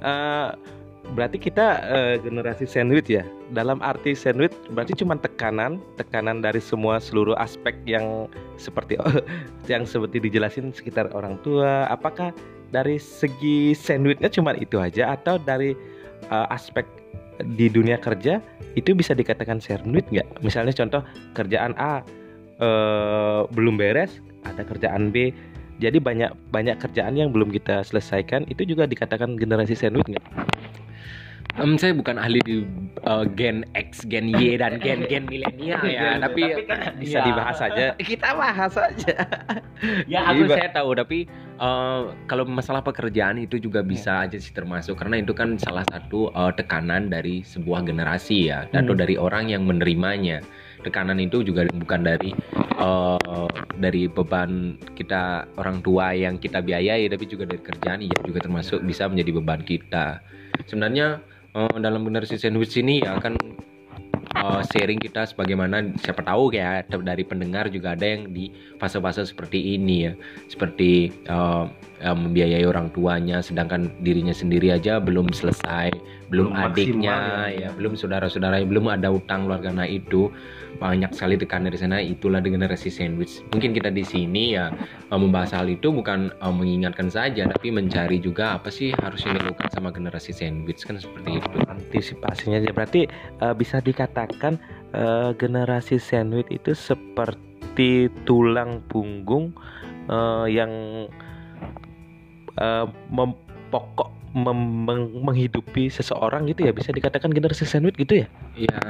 uh, 0.05 0.53
berarti 1.17 1.37
kita 1.41 1.81
uh, 1.83 2.15
generasi 2.21 2.69
sandwich 2.69 3.09
ya 3.09 3.25
dalam 3.51 3.81
arti 3.81 4.13
sandwich 4.13 4.53
berarti 4.71 4.93
cuma 5.01 5.17
tekanan 5.17 5.81
tekanan 5.97 6.45
dari 6.45 6.61
semua 6.61 7.01
seluruh 7.01 7.33
aspek 7.41 7.73
yang 7.89 8.29
seperti 8.61 9.01
yang 9.71 9.83
seperti 9.83 10.21
dijelasin 10.21 10.69
sekitar 10.69 11.09
orang 11.17 11.41
tua 11.41 11.89
apakah 11.89 12.29
dari 12.69 13.01
segi 13.01 13.73
sandwichnya 13.73 14.29
cuma 14.29 14.53
itu 14.57 14.77
aja 14.77 15.13
atau 15.13 15.41
dari 15.41 15.73
uh, 16.29 16.49
aspek 16.53 16.85
di 17.57 17.65
dunia 17.65 17.97
kerja 17.97 18.37
itu 18.77 18.93
bisa 18.93 19.17
dikatakan 19.17 19.57
sandwich 19.57 20.05
nggak? 20.09 20.25
Misalnya 20.45 20.73
contoh 20.73 21.01
kerjaan 21.33 21.73
A 21.77 22.01
e, 22.63 22.69
belum 23.51 23.75
beres, 23.75 24.23
ada 24.47 24.63
kerjaan 24.63 25.11
B. 25.11 25.35
Jadi 25.83 25.99
banyak 25.99 26.31
banyak 26.53 26.79
kerjaan 26.79 27.19
yang 27.19 27.35
belum 27.35 27.51
kita 27.51 27.83
selesaikan 27.83 28.47
itu 28.47 28.63
juga 28.63 28.87
dikatakan 28.87 29.35
generasi 29.35 29.75
sandwich 29.75 30.07
nggak? 30.07 30.25
Um, 31.53 31.77
saya 31.77 31.93
bukan 31.93 32.17
ahli 32.17 32.41
di 32.41 32.65
uh, 33.05 33.29
gen 33.37 33.61
X, 33.77 34.09
gen 34.09 34.33
Y 34.33 34.57
dan 34.57 34.81
gen 34.81 35.05
gen 35.05 35.29
milenial 35.29 35.85
ya, 35.85 36.17
tapi, 36.17 36.49
tapi 36.49 36.65
kan 36.65 36.79
bisa 37.03 37.21
ya. 37.21 37.25
dibahas 37.29 37.57
saja. 37.61 37.85
Kita 38.09 38.29
bahas 38.33 38.73
saja. 38.73 39.13
ya 40.09 40.25
aku 40.33 40.49
saya 40.49 40.73
tahu, 40.73 40.97
tapi 40.97 41.29
uh, 41.61 42.09
kalau 42.25 42.49
masalah 42.49 42.81
pekerjaan 42.81 43.37
itu 43.37 43.61
juga 43.61 43.85
bisa 43.85 44.17
hmm. 44.17 44.23
aja 44.25 44.37
sih 44.41 44.49
termasuk 44.49 44.97
karena 44.97 45.21
itu 45.21 45.29
kan 45.37 45.53
salah 45.61 45.85
satu 45.93 46.33
uh, 46.33 46.49
tekanan 46.57 47.13
dari 47.13 47.45
sebuah 47.45 47.85
generasi 47.85 48.49
ya, 48.49 48.65
hmm. 48.65 48.73
atau 48.73 48.97
dari 48.97 49.13
orang 49.13 49.53
yang 49.53 49.61
menerimanya. 49.69 50.41
Tekanan 50.83 51.17
itu 51.23 51.41
juga 51.41 51.63
bukan 51.71 52.03
dari 52.03 52.35
uh, 52.77 53.49
dari 53.79 54.11
beban 54.11 54.75
kita 54.93 55.47
orang 55.57 55.79
tua 55.79 56.11
yang 56.13 56.37
kita 56.37 56.59
biayai, 56.59 57.07
tapi 57.07 57.25
juga 57.25 57.47
dari 57.47 57.61
kerjaan 57.63 58.03
ya 58.03 58.17
juga 58.27 58.39
termasuk 58.43 58.83
bisa 58.83 59.07
menjadi 59.07 59.31
beban 59.39 59.63
kita. 59.63 60.19
Sebenarnya 60.67 61.23
uh, 61.55 61.77
dalam 61.79 62.03
generasi 62.03 62.37
sandwich 62.37 62.75
ini 62.77 63.01
ya 63.01 63.17
akan 63.17 63.33
uh, 64.37 64.61
sharing 64.73 64.99
kita 64.99 65.25
sebagaimana 65.29 65.93
siapa 66.01 66.25
tahu 66.25 66.53
ya 66.53 66.81
dari 66.85 67.23
pendengar 67.23 67.69
juga 67.69 67.93
ada 67.93 68.05
yang 68.05 68.33
di 68.33 68.49
fase-fase 68.81 69.29
seperti 69.29 69.77
ini 69.77 70.09
ya 70.09 70.13
seperti 70.49 71.13
uh, 71.29 71.69
membiayai 72.03 72.67
orang 72.67 72.91
tuanya 72.91 73.39
sedangkan 73.39 73.87
dirinya 74.03 74.35
sendiri 74.35 74.75
aja 74.75 74.99
belum 74.99 75.31
selesai 75.31 75.93
belum, 76.33 76.49
belum 76.49 76.65
adiknya 76.65 77.17
ya. 77.53 77.69
ya 77.69 77.69
belum 77.77 77.93
saudara-saudara 77.93 78.65
belum 78.65 78.89
ada 78.89 79.13
utang 79.13 79.45
keluarga 79.45 79.69
nah 79.69 79.85
itu. 79.85 80.33
Banyak 80.73 81.13
sekali 81.13 81.37
tekan 81.37 81.69
dari 81.69 81.77
sana 81.77 82.01
itulah 82.01 82.41
generasi 82.41 82.89
sandwich. 82.89 83.45
Mungkin 83.53 83.77
kita 83.77 83.93
di 83.93 84.01
sini 84.01 84.57
ya 84.57 84.73
uh, 85.13 85.19
membahas 85.21 85.53
hal 85.53 85.69
itu 85.69 85.93
bukan 85.93 86.33
uh, 86.41 86.49
mengingatkan 86.49 87.13
saja 87.13 87.45
tapi 87.45 87.69
mencari 87.69 88.17
juga 88.17 88.57
apa 88.57 88.73
sih 88.73 88.89
harus 88.97 89.21
dilakukan 89.21 89.69
sama 89.69 89.93
generasi 89.93 90.33
sandwich 90.33 90.81
kan 90.81 90.97
seperti 90.97 91.37
itu. 91.37 91.57
Antisipasinya 91.69 92.57
aja. 92.57 92.73
Berarti 92.73 93.05
uh, 93.45 93.53
bisa 93.53 93.79
dikatakan 93.79 94.57
uh, 94.97 95.31
generasi 95.37 96.01
sandwich 96.01 96.49
itu 96.49 96.73
seperti 96.73 98.09
tulang 98.25 98.81
punggung 98.89 99.53
uh, 100.09 100.49
yang 100.49 101.05
uh, 102.57 102.85
mempokok 103.13 104.09
mem 104.09 104.12
menghidupi 104.33 105.93
seseorang 105.93 106.49
gitu 106.49 106.65
ya 106.65 106.73
bisa 106.73 106.89
dikatakan 106.89 107.29
generasi 107.29 107.69
sandwich 107.69 107.93
gitu 108.01 108.25
ya? 108.25 108.27
Ya 108.57 108.81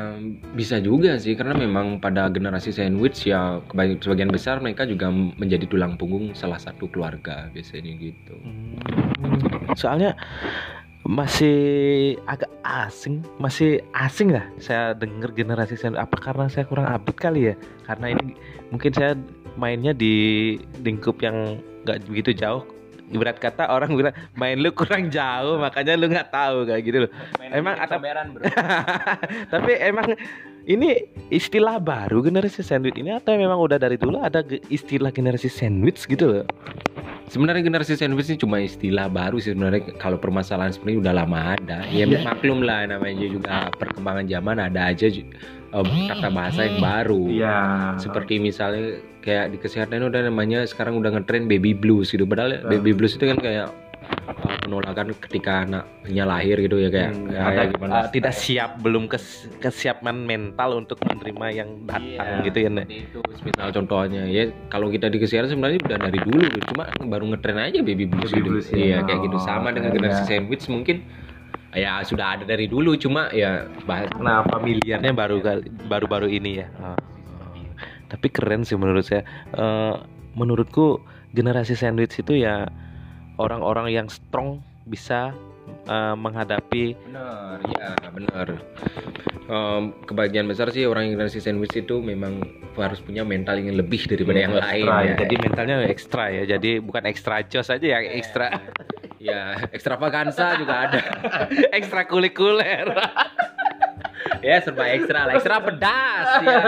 bisa 0.56 0.80
juga 0.80 1.20
sih 1.20 1.36
karena 1.36 1.52
memang 1.52 2.00
pada 2.00 2.32
generasi 2.32 2.72
sandwich 2.72 3.28
ya 3.28 3.60
sebagian 4.00 4.32
besar 4.32 4.64
mereka 4.64 4.88
juga 4.88 5.12
menjadi 5.12 5.68
tulang 5.68 6.00
punggung 6.00 6.32
salah 6.32 6.56
satu 6.56 6.88
keluarga 6.88 7.52
biasanya 7.52 7.92
gitu. 8.00 8.36
Hmm. 8.40 9.76
Soalnya 9.76 10.16
masih 11.04 12.16
agak 12.32 12.48
asing, 12.64 13.28
masih 13.36 13.84
asing 13.92 14.32
lah 14.32 14.48
saya 14.64 14.96
dengar 14.96 15.36
generasi 15.36 15.76
sandwich. 15.76 16.00
Apa 16.00 16.24
karena 16.24 16.48
saya 16.48 16.64
kurang 16.64 16.88
update 16.88 17.20
kali 17.20 17.42
ya? 17.52 17.56
Karena 17.84 18.16
ini 18.16 18.32
mungkin 18.72 18.96
saya 18.96 19.20
mainnya 19.60 19.92
di 19.92 20.56
lingkup 20.82 21.20
yang 21.20 21.60
nggak 21.84 22.08
begitu 22.08 22.32
jauh 22.32 22.64
ibarat 23.14 23.38
kata 23.38 23.70
orang 23.70 23.94
bilang 23.94 24.16
main 24.34 24.58
lu 24.58 24.74
kurang 24.74 25.14
jauh 25.14 25.62
makanya 25.62 25.94
lu 25.94 26.10
nggak 26.10 26.34
tahu 26.34 26.66
kayak 26.66 26.82
gitu 26.84 26.98
loh. 27.08 27.12
Main 27.38 27.52
emang 27.54 27.76
ada 27.78 27.96
bro. 28.02 28.44
Tapi 29.54 29.72
emang 29.80 30.18
ini 30.64 30.96
istilah 31.28 31.78
baru 31.78 32.24
generasi 32.24 32.64
sandwich 32.64 32.96
ini 32.96 33.12
atau 33.12 33.36
memang 33.36 33.60
udah 33.60 33.76
dari 33.76 34.00
dulu 34.00 34.20
ada 34.20 34.42
istilah 34.72 35.12
generasi 35.12 35.52
sandwich 35.52 36.08
gitu 36.08 36.42
loh? 36.42 36.46
Sebenarnya 37.30 37.64
generasi 37.64 37.96
sandwich 37.96 38.28
ini 38.32 38.38
cuma 38.40 38.58
istilah 38.60 39.08
baru 39.08 39.40
sih 39.40 39.56
sebenarnya 39.56 39.96
kalau 40.02 40.20
permasalahan 40.20 40.76
sebenarnya 40.76 41.00
udah 41.08 41.14
lama 41.24 41.40
ada 41.56 41.80
ya 41.92 42.04
yeah. 42.04 42.24
maklum 42.24 42.64
lah 42.64 42.84
namanya 42.88 43.28
juga 43.28 43.72
perkembangan 43.80 44.26
zaman 44.28 44.58
ada 44.60 44.92
aja 44.92 45.08
um, 45.72 45.88
kata 45.88 46.28
bahasa 46.34 46.60
yang 46.68 46.80
baru 46.80 47.24
yeah. 47.32 47.96
seperti 48.00 48.40
misalnya 48.40 49.00
kayak 49.24 49.56
di 49.56 49.58
kesehatan 49.60 50.04
udah 50.04 50.28
namanya 50.28 50.68
sekarang 50.68 51.00
udah 51.00 51.16
ngetren 51.16 51.48
baby 51.48 51.72
blues 51.72 52.12
gitu 52.12 52.28
padahal 52.28 52.60
uh. 52.60 52.70
baby 52.70 52.92
blues 52.92 53.16
itu 53.16 53.24
kan 53.24 53.40
kayak 53.40 53.68
penolakan 54.74 55.14
ketika 55.22 55.62
anaknya 55.62 56.24
lahir 56.26 56.58
gitu 56.58 56.82
ya 56.82 56.90
kayak, 56.90 57.12
hmm, 57.14 57.30
kayak 57.30 57.70
gimana? 57.78 57.92
uh, 57.94 58.08
tidak 58.10 58.34
siap 58.34 58.82
belum 58.82 59.06
kes, 59.06 59.46
kesiapan 59.62 60.26
mental 60.26 60.82
untuk 60.82 60.98
menerima 61.06 61.48
yang 61.54 61.70
datang 61.86 62.42
iya, 62.42 62.46
gitu 62.50 62.58
ya 62.66 62.70
nih 62.74 62.86
itu 63.06 63.20
misal 63.46 63.70
contohnya 63.70 64.26
ya 64.26 64.50
kalau 64.74 64.90
kita 64.90 65.14
di 65.14 65.22
kesehatan 65.22 65.54
sebenarnya 65.54 65.80
udah 65.86 66.00
dari 66.10 66.20
dulu 66.26 66.42
gitu 66.50 66.60
cuma 66.74 66.90
baru 67.06 67.24
ngetren 67.30 67.60
aja 67.62 67.80
baby 67.86 68.10
blues 68.10 68.34
baby 68.34 68.42
gitu 68.42 68.50
blues, 68.50 68.68
ya. 68.74 68.78
iya 68.82 68.98
kayak 69.06 69.20
gitu. 69.30 69.38
Sama 69.44 69.70
oh, 69.70 69.74
dengan 69.78 69.92
generasi 69.94 70.24
sandwich 70.26 70.66
mungkin 70.68 71.06
ya 71.74 72.02
sudah 72.06 72.38
ada 72.38 72.44
dari 72.46 72.66
dulu 72.70 72.94
cuma 72.98 73.34
ya 73.34 73.66
bahas 73.90 74.10
nah 74.22 74.46
familiarnya 74.46 75.14
baru 75.14 75.42
baru 75.86 76.06
baru 76.10 76.28
ini 76.30 76.66
ya. 76.66 76.68
Oh. 76.82 76.98
tapi 78.10 78.30
keren 78.30 78.62
sih 78.62 78.78
menurut 78.78 79.06
saya. 79.06 79.26
Uh, 79.54 80.06
menurutku 80.34 81.02
generasi 81.34 81.78
sandwich 81.78 82.18
itu 82.18 82.42
ya 82.42 82.70
orang-orang 83.38 83.90
yang 83.90 84.08
strong 84.10 84.62
bisa 84.86 85.34
uh, 85.88 86.16
menghadapi 86.16 86.96
benar 87.08 87.60
ya 87.76 87.90
benar. 88.12 88.48
Um, 89.44 89.92
kebagian 90.08 90.48
besar 90.48 90.72
sih 90.72 90.88
orang 90.88 91.12
yang 91.12 91.20
generasi 91.20 91.44
sandwich 91.44 91.76
itu 91.76 92.00
memang 92.00 92.40
harus 92.80 93.04
punya 93.04 93.28
mental 93.28 93.60
yang 93.60 93.76
lebih 93.76 94.08
daripada 94.08 94.40
ya, 94.40 94.44
yang 94.48 94.56
lain 94.56 94.86
ya. 94.88 95.00
ya. 95.04 95.16
jadi 95.28 95.36
mentalnya 95.44 95.76
ekstra 95.88 96.24
ya. 96.32 96.44
Jadi 96.48 96.80
bukan 96.80 97.04
ekstra 97.08 97.44
jos 97.48 97.68
aja 97.68 97.84
ya 97.84 98.00
ekstra 98.00 98.48
ya 99.28 99.68
ekstravaganza 99.72 100.56
juga 100.60 100.88
ada. 100.88 101.02
Ekstra 101.78 102.08
kulikuler. 102.08 102.88
Ya 104.44 104.60
serba 104.60 104.88
ekstra 104.92 105.24
lah. 105.28 105.40
Ekstra 105.40 105.56
pedas 105.64 106.28
ya. 106.44 106.64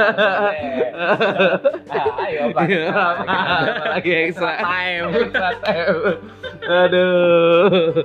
Ah, 1.91 2.23
ayo 2.23 2.51
apa 2.55 3.91
lagi 3.99 4.11
ekstra 4.31 4.63
time. 4.63 5.07
Ekstra 5.11 5.49
time 5.59 6.19
aduh. 6.67 8.03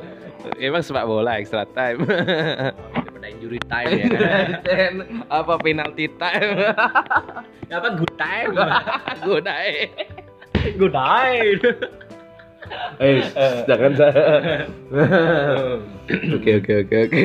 Emang 0.57 0.81
sepak 0.81 1.05
bola 1.05 1.37
ekstra 1.37 1.69
time. 1.76 2.05
Daripada 2.09 3.26
injury 3.29 3.61
time 3.69 4.09
ya. 4.09 4.61
Kan 4.64 5.25
apa 5.29 5.55
penalty 5.61 6.09
time? 6.17 6.64
Apa 7.69 7.88
good 7.97 8.14
time? 8.17 8.57
Good 9.25 9.45
time. 9.45 9.88
Good 10.76 10.93
time 10.93 11.61
Eh, 13.00 13.25
jangan 13.65 13.93
saya. 13.97 14.25
Oke 16.11 16.50
oke 16.59 16.73
oke 16.87 16.97
oke. 17.07 17.25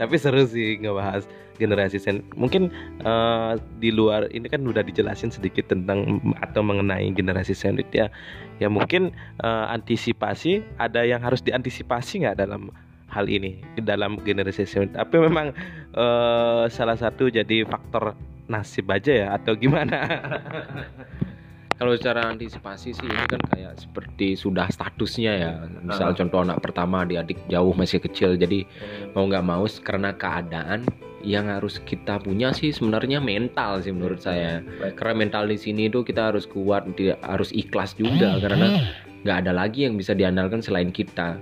Tapi 0.00 0.14
seru 0.16 0.44
sih 0.48 0.80
ngebahas 0.80 1.28
generasi 1.58 2.02
sen. 2.02 2.26
Mungkin 2.34 2.70
uh, 3.06 3.54
di 3.78 3.94
luar 3.94 4.26
ini 4.34 4.50
kan 4.50 4.66
udah 4.66 4.82
dijelasin 4.82 5.30
sedikit 5.30 5.70
tentang 5.70 6.18
atau 6.42 6.60
mengenai 6.66 7.10
generasi 7.14 7.54
sandwich 7.54 7.90
ya. 7.94 8.10
Ya 8.58 8.66
mungkin 8.70 9.14
uh, 9.42 9.70
antisipasi 9.70 10.66
ada 10.82 11.06
yang 11.06 11.22
harus 11.22 11.42
diantisipasi 11.42 12.26
nggak 12.26 12.38
dalam 12.42 12.70
hal 13.06 13.30
ini 13.30 13.62
dalam 13.82 14.18
generasi 14.22 14.66
sandwich. 14.66 14.98
Tapi 14.98 15.16
memang 15.22 15.54
uh, 15.94 16.66
salah 16.66 16.98
satu 16.98 17.30
jadi 17.30 17.62
faktor 17.66 18.18
nasib 18.50 18.90
aja 18.90 19.12
ya 19.12 19.28
atau 19.38 19.56
gimana? 19.56 20.04
kalau 21.74 21.92
secara 21.98 22.30
antisipasi 22.30 22.94
sih 22.94 23.06
ini 23.06 23.24
kan 23.26 23.42
kayak 23.50 23.74
seperti 23.82 24.38
sudah 24.38 24.70
statusnya 24.70 25.32
ya. 25.34 25.50
Misal 25.82 26.14
uh. 26.14 26.16
contoh 26.16 26.40
anak 26.46 26.58
pertama 26.62 27.02
di 27.02 27.18
adik 27.18 27.38
jauh 27.50 27.74
masih 27.74 27.98
kecil. 27.98 28.38
Jadi 28.38 28.62
hmm. 28.62 29.14
mau 29.18 29.26
nggak 29.26 29.44
mau 29.44 29.64
karena 29.82 30.14
keadaan 30.14 30.86
yang 31.24 31.48
harus 31.48 31.80
kita 31.82 32.20
punya 32.20 32.52
sih 32.52 32.70
sebenarnya 32.70 33.18
mental 33.18 33.80
sih 33.82 33.90
menurut 33.90 34.22
saya. 34.22 34.62
Karena 34.94 35.14
mental 35.26 35.50
di 35.50 35.58
sini 35.58 35.90
itu 35.90 36.04
kita 36.04 36.30
harus 36.30 36.46
kuat 36.46 36.86
harus 37.24 37.50
ikhlas 37.50 37.98
juga. 37.98 38.38
Karena 38.38 38.78
nggak 39.24 39.36
ada 39.46 39.52
lagi 39.56 39.88
yang 39.88 39.98
bisa 39.98 40.12
diandalkan 40.12 40.60
selain 40.60 40.92
kita 40.92 41.40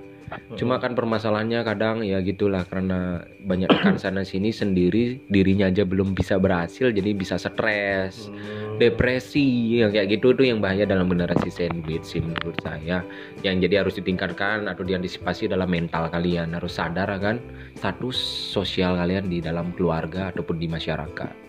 Cuma 0.55 0.77
kan 0.77 0.93
permasalahannya 0.93 1.65
kadang 1.65 2.01
ya 2.05 2.21
gitulah 2.21 2.65
karena 2.67 3.23
banyak 3.43 3.69
kan 3.83 3.95
sana 3.99 4.21
sini 4.21 4.53
sendiri 4.53 5.23
dirinya 5.27 5.69
aja 5.69 5.83
belum 5.83 6.13
bisa 6.13 6.37
berhasil 6.37 6.93
jadi 6.93 7.13
bisa 7.13 7.35
stres. 7.39 8.29
Hmm. 8.29 8.77
Depresi 8.81 9.79
yang 9.79 9.93
kayak 9.93 10.17
gitu 10.17 10.33
tuh 10.33 10.49
yang 10.49 10.57
bahaya 10.57 10.83
dalam 10.83 11.05
generasi 11.05 11.53
sandwich 11.53 12.03
sih 12.03 12.21
menurut 12.21 12.57
saya. 12.65 13.05
Yang 13.45 13.55
jadi 13.69 13.75
harus 13.85 13.93
ditingkatkan 14.01 14.65
atau 14.65 14.81
diantisipasi 14.81 15.45
dalam 15.45 15.69
mental 15.69 16.09
kalian. 16.09 16.57
Harus 16.57 16.81
sadar 16.81 17.09
kan 17.21 17.37
status 17.77 18.17
sosial 18.53 18.97
kalian 18.97 19.29
di 19.29 19.39
dalam 19.39 19.69
keluarga 19.77 20.33
ataupun 20.33 20.57
di 20.57 20.65
masyarakat 20.65 21.43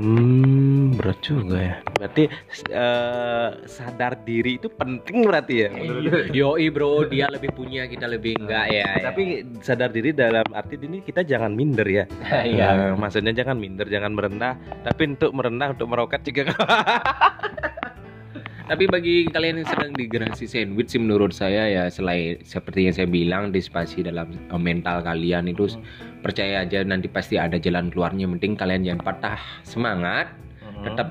Hmm, 0.00 0.94
berat 0.96 1.18
juga 1.20 1.58
ya. 1.58 1.76
Berarti 1.98 2.24
uh, 2.72 3.60
sadar 3.66 4.16
diri 4.24 4.56
itu 4.56 4.70
penting 4.72 5.26
berarti 5.26 5.54
ya. 5.66 5.70
Yo, 6.30 6.56
bro, 6.72 7.04
dia 7.04 7.26
lebih 7.28 7.52
punya, 7.52 7.84
kita 7.90 8.06
lebih 8.06 8.38
enggak 8.40 8.70
ya. 8.70 8.86
ya. 8.96 9.10
Tapi 9.10 9.44
sadar 9.60 9.90
diri 9.92 10.14
dalam 10.14 10.46
arti 10.54 10.78
ini 10.80 11.02
kita 11.02 11.26
jangan 11.26 11.52
minder 11.52 11.86
ya. 11.86 12.04
Iya. 12.50 12.66
uh, 12.72 12.92
maksudnya 12.96 13.36
jangan 13.36 13.60
minder, 13.60 13.84
jangan 13.90 14.16
merendah. 14.16 14.56
Tapi 14.86 15.18
untuk 15.18 15.30
merendah, 15.36 15.76
untuk 15.76 15.88
meroket 15.92 16.22
juga. 16.24 16.54
Tapi 18.70 18.86
bagi 18.86 19.26
kalian 19.26 19.58
yang 19.58 19.66
sedang 19.66 19.90
di 19.98 20.06
generasi 20.06 20.46
sandwich 20.46 20.94
sih 20.94 21.02
menurut 21.02 21.34
saya 21.34 21.66
ya 21.66 21.84
selain 21.90 22.38
seperti 22.46 22.86
yang 22.86 22.94
saya 22.94 23.10
bilang 23.10 23.50
disipasi 23.50 24.06
dalam 24.06 24.30
uh, 24.46 24.62
mental 24.62 25.02
kalian 25.02 25.50
itu 25.50 25.66
hmm. 25.66 25.82
Percaya 26.20 26.64
aja 26.64 26.84
nanti 26.84 27.08
pasti 27.08 27.36
ada 27.40 27.56
jalan 27.56 27.88
keluarnya. 27.88 28.28
Penting 28.38 28.56
kalian 28.56 28.86
jangan 28.86 29.02
patah 29.02 29.40
semangat, 29.66 30.32
hmm. 30.62 30.84
tetap 30.86 31.08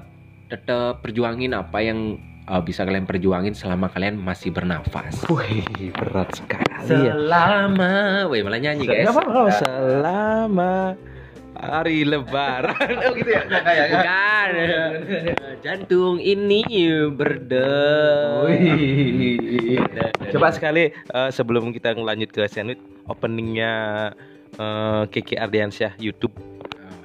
tetap 0.49 1.05
perjuangin 1.05 1.53
apa 1.53 1.77
yang 1.81 2.17
uh, 2.49 2.61
bisa 2.61 2.81
kalian 2.85 3.05
perjuangin 3.05 3.53
selama 3.53 3.89
kalian 3.93 4.17
masih 4.17 4.49
bernafas. 4.49 5.21
Wih, 5.29 5.93
berat 5.93 6.33
sekali 6.33 6.65
ya. 6.65 6.79
Selama, 6.85 8.25
wih 8.29 8.41
malah 8.41 8.61
nyanyi 8.61 8.89
guys. 8.89 9.13
Selama 9.61 10.97
hari 11.59 12.07
lebaran 12.07 12.95
oh 13.03 13.11
gitu 13.19 13.35
ya 13.35 13.43
kayak 13.51 13.87
bukan 13.91 14.49
jantung 15.59 16.15
ini 16.23 16.63
berdebar 17.11 18.47
coba 20.31 20.47
sekali 20.55 20.95
uh, 21.11 21.27
sebelum 21.27 21.75
kita 21.75 21.99
lanjut 21.99 22.31
ke 22.31 22.47
sandwich 22.47 22.79
openingnya 23.11 24.15
uh, 24.59 25.03
Kiki 25.07 25.39
Ardiansyah 25.39 25.95
YouTube 25.97 26.35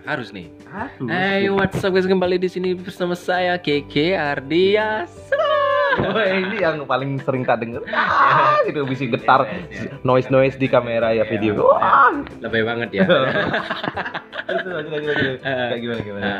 harus 0.04 0.34
nih 0.36 0.52
harus 0.68 1.08
hey 1.08 1.48
what's 1.48 1.80
up 1.80 1.94
guys 1.96 2.04
kembali 2.04 2.36
di 2.36 2.50
sini 2.50 2.76
bersama 2.76 3.16
saya 3.16 3.56
Kiki 3.56 4.12
Ardiansyah 4.12 5.54
Wah, 5.94 6.26
ini 6.26 6.58
yang 6.58 6.82
paling 6.90 7.22
sering 7.22 7.46
tak 7.46 7.62
denger. 7.62 7.86
Ah, 7.94 8.58
gitu 8.66 8.82
bisa 8.82 9.06
getar 9.06 9.46
noise 10.02 10.26
noise 10.26 10.58
di 10.58 10.66
kamera 10.66 11.14
ya 11.14 11.22
video. 11.22 11.54
Wah, 11.54 12.10
lebih 12.42 12.66
banget 12.66 12.90
ya. 12.98 13.06
Kayak 15.38 15.78
gimana 15.78 16.00
gimana? 16.02 16.30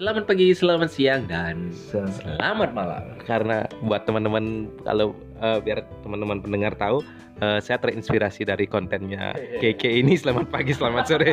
Selamat 0.00 0.24
pagi, 0.24 0.56
selamat 0.56 0.88
siang 0.88 1.28
dan 1.28 1.68
selamat 1.92 2.72
malam. 2.72 3.04
Karena 3.28 3.68
buat 3.84 4.08
teman-teman 4.08 4.72
kalau 4.80 5.12
uh, 5.42 5.58
biar 5.58 5.84
teman-teman 6.06 6.38
pendengar 6.38 6.72
tahu, 6.78 7.02
uh, 7.42 7.58
saya 7.58 7.82
terinspirasi 7.82 8.46
dari 8.46 8.64
kontennya 8.70 9.34
Keke 9.58 9.90
ini. 9.90 10.14
Selamat 10.14 10.48
pagi, 10.48 10.72
selamat 10.72 11.04
sore. 11.10 11.30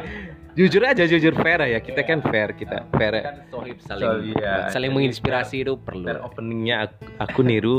jujur 0.57 0.83
aja, 0.83 1.05
jujur 1.05 1.37
fair 1.39 1.61
ya. 1.63 1.79
Kita 1.79 2.01
kan 2.03 2.19
fair, 2.25 2.51
kita 2.57 2.89
fair. 2.97 3.13
Kan 3.21 3.45
sohib 3.53 3.77
saling, 3.85 4.33
so, 4.33 4.41
yeah. 4.41 4.67
saling 4.73 4.91
menginspirasi 4.91 5.63
itu 5.63 5.77
perlu. 5.77 6.09
Openingnya 6.25 6.89
aku, 6.89 6.97
aku 7.21 7.39
niru 7.45 7.77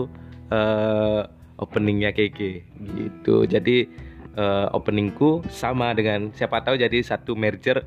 uh, 0.54 1.26
openingnya 1.58 2.14
Keke 2.14 2.64
gitu. 2.78 3.44
Jadi 3.44 3.90
uh, 4.38 4.70
openingku 4.72 5.44
sama 5.50 5.92
dengan 5.92 6.30
siapa 6.32 6.62
tahu 6.62 6.78
jadi 6.78 7.02
satu 7.02 7.34
merger 7.34 7.84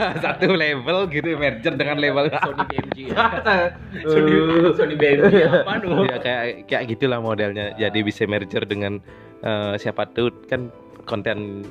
satu 0.24 0.52
level 0.52 1.06
gitu 1.10 1.36
merger 1.36 1.74
dengan 1.74 1.96
level 2.00 2.28
Sony 2.44 2.64
BMG 2.68 2.96
ya. 3.12 3.16
Sony, 4.12 4.32
Sony 4.74 4.94
BMG 4.94 5.34
apa 5.46 5.72
tuh? 5.80 6.04
Ya 6.06 6.16
kayak 6.20 6.44
kayak 6.68 6.84
gitulah 6.96 7.18
modelnya. 7.22 7.74
Jadi 7.76 7.98
bisa 8.02 8.24
merger 8.28 8.62
dengan 8.64 8.98
uh, 9.46 9.74
siapa 9.78 10.08
tuh 10.12 10.32
kan 10.50 10.68
konten 11.06 11.62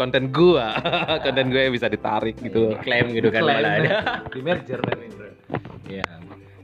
konten 0.00 0.28
gua 0.28 0.76
konten 1.24 1.48
gue 1.48 1.72
bisa 1.72 1.88
ditarik 1.88 2.36
gitu 2.36 2.76
klaim 2.84 3.16
gitu 3.16 3.32
kan 3.32 3.40
malah 3.40 3.80
di 4.28 4.40
merger 4.44 4.76
ya 5.88 6.04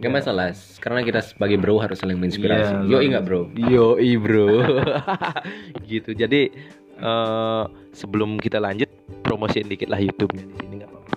Gak 0.04 0.10
masalah, 0.10 0.50
karena 0.82 1.00
kita 1.00 1.22
sebagai 1.22 1.56
bro 1.56 1.78
harus 1.78 2.02
saling 2.02 2.18
menginspirasi. 2.18 2.90
Yeah, 2.90 2.98
Yo 2.98 3.08
enggak 3.08 3.24
bro? 3.24 3.48
Yo 3.54 3.96
i 3.96 4.18
bro. 4.18 4.60
gitu. 5.88 6.12
Jadi 6.12 6.50
uh, 7.00 7.70
sebelum 7.94 8.36
kita 8.36 8.58
lanjut 8.58 8.90
promosiin 9.34 9.66
dikit 9.66 9.90
lah 9.90 9.98
YouTube-nya 9.98 10.46
di 10.46 10.54
sini 10.62 10.74
nggak 10.78 10.90
apa-apa. 10.94 11.14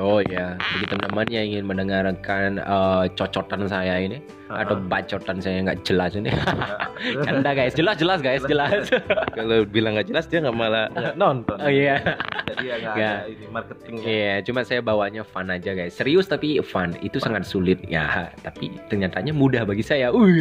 Oh 0.00 0.24
ya, 0.24 0.56
bagi 0.56 0.86
teman-teman 0.88 1.28
yang 1.28 1.44
ingin 1.52 1.64
mendengarkan 1.68 2.56
uh, 2.64 3.04
cocotan 3.20 3.68
saya 3.68 4.00
ini 4.00 4.24
uh-huh. 4.48 4.64
atau 4.64 4.80
bacotan 4.80 5.44
saya 5.44 5.60
nggak 5.60 5.84
jelas 5.84 6.16
ini, 6.16 6.32
canda 7.28 7.52
guys, 7.52 7.76
jelas 7.76 8.00
jelas 8.00 8.24
guys, 8.24 8.40
jelas. 8.48 8.88
Kalau 9.36 9.68
bilang 9.68 10.00
nggak 10.00 10.08
jelas 10.08 10.24
dia 10.24 10.40
nggak 10.40 10.56
malah 10.56 10.88
nonton. 11.20 11.60
Oh 11.60 11.68
iya. 11.68 12.00
Jadi 12.48 12.72
ya 12.96 13.28
ini 13.28 13.44
marketing. 13.52 13.94
Iya, 14.00 14.08
yeah, 14.08 14.36
cuma 14.40 14.64
saya 14.64 14.80
bawanya 14.80 15.20
fun 15.20 15.52
aja 15.52 15.76
guys, 15.76 15.92
serius 15.92 16.32
tapi 16.32 16.64
fun. 16.64 16.96
Itu 17.04 17.20
fun. 17.20 17.36
sangat 17.36 17.44
sulit 17.44 17.84
ya, 17.84 18.32
tapi 18.40 18.72
ternyatanya 18.88 19.36
mudah 19.36 19.68
bagi 19.68 19.84
saya. 19.84 20.08
Uh. 20.16 20.32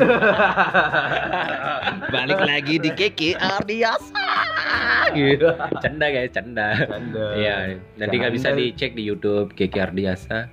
Balik 2.16 2.40
lagi 2.40 2.80
di 2.80 2.96
Keke 2.96 3.36
Ardiasa. 3.36 4.29
Gitu. 5.18 5.50
Canda 5.82 6.08
guys, 6.14 6.30
canda. 6.30 6.86
Canda. 6.86 7.26
Iya, 7.34 7.82
nanti 7.98 8.16
nggak 8.22 8.34
bisa 8.38 8.54
dicek 8.54 8.94
di 8.94 9.10
YouTube 9.10 9.58
Keke 9.58 9.82
Ardiasa 9.82 10.46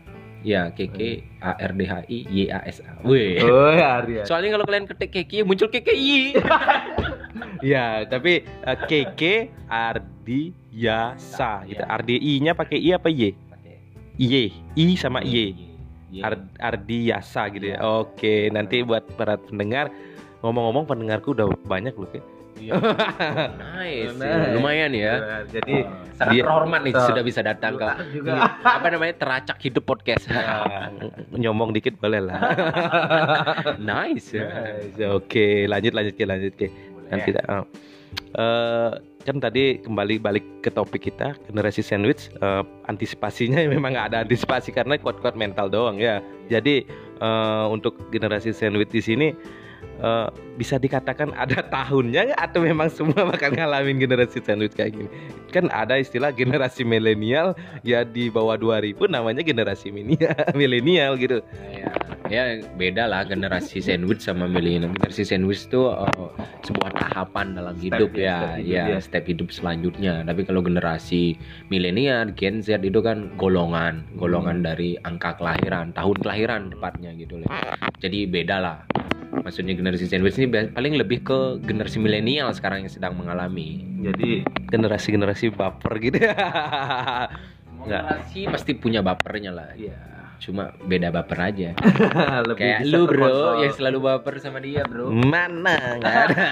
ya 0.47 0.71
Keke 0.71 1.27
A 1.43 1.59
R 1.59 1.75
D 1.75 1.83
H 1.91 2.07
I 2.07 2.19
Y 2.31 2.43
A 2.55 2.63
S 2.63 2.79
A. 2.87 2.95
Wih. 3.03 3.43
Oh, 3.43 3.75
Ardiasa. 3.75 4.31
Soalnya 4.31 4.55
kalau 4.55 4.65
kalian 4.71 4.87
ketik 4.87 5.11
Keke 5.11 5.43
muncul 5.43 5.67
KKI. 5.67 6.39
ya, 7.75 8.07
tapi 8.07 8.47
uh, 8.63 8.79
Keke 8.87 9.51
Ardiasa 9.67 11.67
gitu. 11.67 11.83
Ya. 11.83 11.91
RDI-nya 11.99 12.55
pakai 12.55 12.79
I 12.79 12.95
apa 12.95 13.11
Y? 13.11 13.35
Pakai 13.35 13.75
Y. 14.23 14.55
I 14.79 14.87
sama 14.95 15.27
Y. 15.27 15.67
Ar 16.23 16.39
Ardiasa 16.63 17.51
gitu 17.51 17.75
ya. 17.75 17.83
Oke, 17.83 18.47
nanti 18.55 18.87
buat 18.87 19.03
para 19.19 19.35
pendengar 19.37 19.91
ngomong-ngomong 20.47 20.87
pendengarku 20.87 21.35
udah 21.35 21.51
banyak 21.67 21.91
loh 21.99 22.07
kayak 22.07 22.36
Iya. 22.57 22.73
nice. 23.77 24.13
nice. 24.17 24.53
Lumayan 24.57 24.93
ya. 24.97 25.45
Jadi 25.49 25.85
oh, 25.85 25.93
sangat 26.17 26.33
dia, 26.33 26.43
terhormat 26.43 26.81
nih 26.83 26.95
sudah 26.97 27.23
bisa 27.23 27.41
datang 27.45 27.77
ke 27.77 27.87
juga. 28.17 28.57
apa 28.65 28.87
namanya 28.89 29.15
teracak 29.21 29.59
hidup 29.61 29.85
podcast. 29.85 30.25
Ya, 30.29 30.91
nyombong 31.37 31.77
dikit 31.77 32.01
boleh 32.01 32.25
lah. 32.25 32.41
nice. 33.81 34.33
Ya. 34.33 34.49
nice. 34.49 34.97
Oke, 35.13 35.69
lanjut 35.69 35.93
lanjut 35.93 36.15
ke 36.17 36.25
lanjut 36.25 36.53
ke. 36.57 36.69
Nanti 37.07 37.31
uh, 37.37 37.63
uh, 38.35 38.91
kan 39.27 39.43
tadi 39.43 39.83
kembali 39.83 40.23
balik 40.23 40.47
ke 40.63 40.71
topik 40.71 41.11
kita 41.11 41.35
generasi 41.51 41.83
sandwich 41.83 42.31
uh, 42.43 42.63
antisipasinya 42.87 43.59
memang 43.75 43.95
nggak 43.95 44.07
ada 44.15 44.19
antisipasi 44.23 44.71
karena 44.71 44.99
kuat-kuat 44.99 45.35
mental 45.35 45.69
doang 45.69 46.01
ya. 46.01 46.23
Jadi 46.49 46.87
uh, 47.21 47.67
untuk 47.69 47.99
generasi 48.11 48.55
sandwich 48.55 48.91
di 48.91 49.03
sini 49.03 49.29
uh, 50.01 50.29
bisa 50.57 50.81
dikatakan 50.81 51.33
ada 51.37 51.61
tahunnya 51.75 52.37
atau 52.37 52.65
memang 52.65 52.89
semua 52.89 53.29
bakal 53.29 53.53
ngalamin 53.53 54.01
generasi 54.01 54.41
sandwich 54.41 54.75
kayak 54.75 54.97
gini? 54.97 55.09
Kan 55.53 55.69
ada 55.73 55.97
istilah 55.97 56.33
generasi 56.33 56.83
milenial 56.83 57.57
ya 57.85 58.03
di 58.03 58.29
bawah 58.29 58.57
2000 58.59 58.97
namanya 59.09 59.41
generasi 59.45 59.93
milenial 60.59 61.17
gitu. 61.21 61.41
Ya, 61.73 61.93
ya 62.27 62.43
beda 62.75 63.09
lah 63.09 63.25
generasi 63.29 63.81
sandwich 63.85 64.25
sama 64.25 64.49
milenial. 64.49 64.93
Generasi 64.97 65.23
sandwich 65.25 65.69
itu 65.69 65.89
uh, 65.89 66.33
sebuah 66.65 66.91
tahapan 66.97 67.57
dalam 67.57 67.75
step 67.79 67.85
hidup 67.87 68.11
ya, 68.17 68.27
ya 68.27 68.37
step 68.37 68.59
hidup, 68.59 68.67
ya, 68.67 68.83
ya 68.89 68.99
step 69.01 69.25
hidup 69.29 69.49
selanjutnya. 69.53 70.15
Tapi 70.27 70.43
kalau 70.45 70.61
generasi 70.65 71.37
milenial 71.69 72.33
Gen 72.35 72.61
Z 72.65 72.83
itu 72.83 73.01
kan 73.01 73.31
golongan 73.39 74.05
golongan 74.19 74.61
hmm. 74.61 74.67
dari 74.67 74.91
angka 75.05 75.39
kelahiran 75.39 75.93
tahun 75.95 76.17
kelahiran 76.21 76.61
tepatnya 76.73 77.11
gitu 77.17 77.41
loh. 77.41 77.49
Jadi 78.01 78.29
beda 78.29 78.57
lah 78.61 78.79
maksudnya 79.43 79.75
generasi 79.77 80.09
sandwich 80.09 80.39
ini 80.41 80.49
paling 80.73 80.95
lebih 80.97 81.25
ke 81.25 81.39
generasi 81.65 82.01
milenial 82.01 82.53
sekarang 82.57 82.85
yang 82.87 82.93
sedang 82.93 83.17
mengalami. 83.19 83.85
Jadi 84.01 84.47
generasi-generasi 84.71 85.53
baper 85.53 85.93
gitu. 86.01 86.19
Ya 87.87 88.03
generasi 88.03 88.51
pasti 88.51 88.75
punya 88.75 88.99
bapernya 88.99 89.55
lah. 89.55 89.71
Ya 89.79 89.95
cuma 90.43 90.75
beda 90.85 91.15
baper 91.15 91.39
aja. 91.39 91.71
Kayak 92.59 92.83
lu 92.83 93.07
bro 93.07 93.63
yang 93.63 93.73
selalu 93.73 93.99
baper 94.11 94.43
sama 94.43 94.59
dia 94.59 94.83
bro. 94.83 95.07
Mana? 95.15 95.97
Nggak 96.03 96.15
ada. 96.27 96.47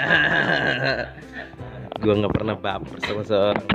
Gua 2.03 2.15
nggak 2.23 2.35
pernah 2.39 2.55
baper 2.55 2.97
sama 3.03 3.23
seorang. 3.27 3.67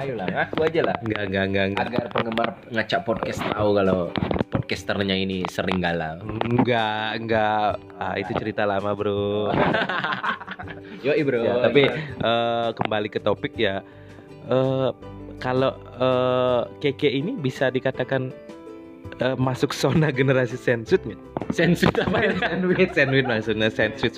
Ayo 0.00 0.14
lah, 0.16 0.26
ngaku 0.32 0.58
aja 0.64 0.80
lah. 0.80 0.96
Enggak, 1.04 1.22
enggak, 1.28 1.44
enggak, 1.44 1.64
enggak. 1.68 1.84
Agar 1.90 2.04
penggemar 2.08 2.48
ngacak 2.72 3.00
podcast 3.04 3.40
tahu 3.44 3.68
kalau 3.76 4.00
podcasternya 4.64 5.12
ini 5.12 5.44
sering 5.52 5.76
galau. 5.84 6.24
Enggak, 6.48 7.20
enggak. 7.20 7.76
Ah, 8.00 8.16
itu 8.16 8.32
cerita 8.40 8.64
lama, 8.64 8.96
Bro. 8.96 9.52
Yo, 11.04 11.12
Bro. 11.20 11.44
Ya, 11.44 11.54
tapi 11.68 11.92
uh, 12.24 12.72
kembali 12.72 13.12
ke 13.12 13.20
topik 13.20 13.52
ya. 13.60 13.84
Uh, 14.48 14.96
kalau 15.36 15.76
uh, 16.00 16.64
keke 16.80 17.12
ini 17.12 17.36
bisa 17.36 17.68
dikatakan 17.68 18.32
uh, 19.22 19.36
masuk 19.38 19.70
zona 19.70 20.10
generasi 20.10 20.58
sensut 20.58 20.98
nggak? 21.04 21.20
Sensut 21.54 21.94
apa 22.00 22.18
ya? 22.18 22.32
sandwich, 22.40 22.90
sandwich 22.96 23.26
maksudnya 23.28 23.68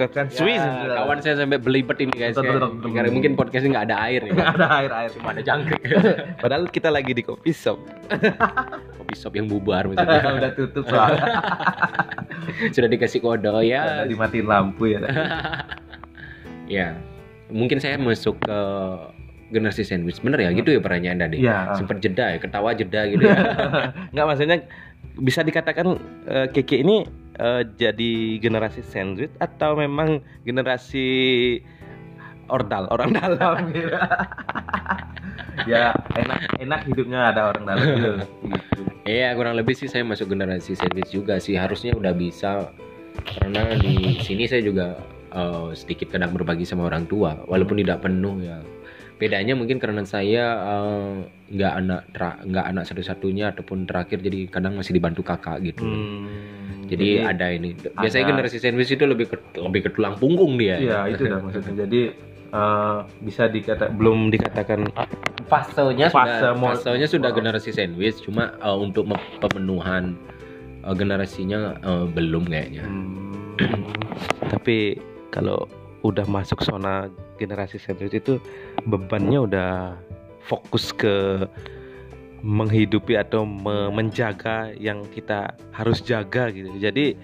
kan 0.08 0.26
Swiss. 0.32 0.62
Ya, 0.62 1.02
kawan 1.02 1.18
saya 1.20 1.42
sampai 1.42 1.58
belibet 1.60 1.98
ini 2.00 2.14
guys. 2.14 2.38
Karena 2.38 3.10
mungkin 3.12 3.36
podcastnya 3.36 3.76
nggak 3.76 3.86
ada 3.92 3.96
air 4.08 4.20
ya. 4.24 4.32
Nggak 4.32 4.56
ada 4.56 4.68
air, 4.80 4.90
air 4.92 5.10
cuma 5.12 5.28
ada 5.34 5.42
jangkrik. 5.42 5.82
Padahal 6.42 6.64
kita 6.70 6.88
lagi 6.88 7.12
di 7.12 7.22
kopi 7.26 7.50
shop. 7.52 7.76
kopi 9.02 9.14
shop 9.18 9.32
yang 9.36 9.50
bubar 9.50 9.84
misalnya. 9.90 10.32
Udah 10.40 10.52
tutup 10.56 10.84
soalnya. 10.88 11.24
Sudah 12.72 12.88
dikasih 12.88 13.20
kode 13.20 13.52
ya. 13.66 14.04
Sudah 14.04 14.08
dimatiin 14.08 14.46
lampu 14.46 14.96
ya. 14.96 15.00
ya, 16.66 16.88
mungkin 17.50 17.82
saya 17.82 18.00
masuk 18.00 18.38
ke 18.40 18.58
generasi 19.46 19.86
sandwich 19.86 20.18
bener 20.18 20.42
ya 20.42 20.50
gitu 20.50 20.74
ya 20.74 20.80
pertanyaan 20.82 21.22
tadi 21.22 21.46
ya. 21.46 21.70
sempat 21.78 22.02
jeda 22.02 22.34
ya 22.34 22.38
ketawa 22.42 22.74
jeda 22.74 23.06
gitu 23.06 23.22
ya 23.22 23.38
nggak 24.10 24.26
maksudnya 24.26 24.58
bisa 25.20 25.40
dikatakan 25.40 25.96
uh, 26.28 26.46
keke 26.52 26.80
ini 26.80 27.08
uh, 27.40 27.64
jadi 27.76 28.40
generasi 28.40 28.84
sandwich 28.84 29.32
atau 29.40 29.76
memang 29.76 30.20
generasi 30.44 31.06
ordal 32.52 32.86
orang 32.92 33.16
dalam? 33.16 33.72
Gitu 33.72 33.90
ya 35.70 35.96
enak 36.14 36.40
enak 36.60 36.80
hidupnya 36.86 37.32
ada 37.32 37.52
orang 37.52 37.64
dalam. 37.64 37.84
Gitu. 37.84 38.12
Iya 39.06 39.38
kurang 39.38 39.54
lebih 39.54 39.78
sih 39.78 39.86
saya 39.86 40.02
masuk 40.02 40.34
generasi 40.34 40.74
sandwich 40.74 41.14
juga 41.14 41.38
sih. 41.38 41.54
Harusnya 41.54 41.94
udah 41.94 42.10
bisa. 42.10 42.74
Karena 43.22 43.78
di 43.78 44.18
sini 44.18 44.50
saya 44.50 44.66
juga 44.66 44.98
uh, 45.30 45.70
sedikit 45.78 46.10
kadang 46.10 46.34
berbagi 46.34 46.66
sama 46.66 46.90
orang 46.90 47.06
tua 47.06 47.38
walaupun 47.46 47.78
tidak 47.78 48.02
penuh 48.02 48.42
ya 48.42 48.58
bedanya 49.16 49.56
mungkin 49.56 49.80
karena 49.80 50.04
saya 50.04 50.44
eh, 50.60 51.12
nggak 51.56 51.72
uh, 51.72 51.78
anak 51.80 52.00
nggak 52.44 52.66
anak 52.68 52.84
satu-satunya 52.84 53.56
ataupun 53.56 53.88
terakhir 53.88 54.20
jadi 54.20 54.52
kadang 54.52 54.76
masih 54.76 54.92
dibantu 54.92 55.24
kakak 55.24 55.64
gitu. 55.64 55.84
Hmm, 55.84 56.84
jadi, 56.84 57.24
jadi 57.24 57.32
ada 57.32 57.46
ini. 57.48 57.72
Biasanya 57.96 58.24
ada, 58.28 58.30
generasi 58.36 58.56
sandwich 58.60 58.92
itu 58.92 59.04
lebih 59.08 59.32
ke, 59.32 59.36
lebih 59.56 59.88
ke 59.88 59.90
tulang 59.96 60.20
punggung 60.20 60.60
dia. 60.60 60.76
Iya 60.76 60.98
itu 61.16 61.32
dah 61.32 61.40
maksudnya. 61.40 61.88
Jadi 61.88 62.00
uh, 62.52 63.08
bisa 63.24 63.48
dikata 63.48 63.88
belum 63.88 64.28
dikatakan 64.28 64.92
fasenya 65.48 66.12
fase 66.12 66.52
sudah 66.52 66.52
fasenya 66.60 67.08
sudah 67.08 67.30
generasi 67.32 67.70
sandwich 67.72 68.20
cuma 68.20 68.52
uh, 68.60 68.76
untuk 68.76 69.08
pemenuhan 69.40 70.12
uh, 70.84 70.92
generasinya 70.92 71.80
uh, 71.80 72.04
belum 72.04 72.44
kayaknya. 72.52 72.84
Hmm, 72.84 73.56
tapi 74.52 75.00
kalau 75.32 75.64
udah 76.04 76.28
masuk 76.28 76.62
zona 76.62 77.08
generasi 77.36 77.80
sandwich 77.80 78.16
itu 78.16 78.40
bebannya 78.88 79.46
udah 79.46 79.70
fokus 80.44 80.90
ke 80.94 81.46
menghidupi 82.44 83.18
atau 83.18 83.42
me 83.42 83.90
menjaga 83.90 84.70
yang 84.76 85.02
kita 85.10 85.56
harus 85.74 86.04
jaga 86.04 86.52
gitu. 86.52 86.70
Jadi 86.78 87.16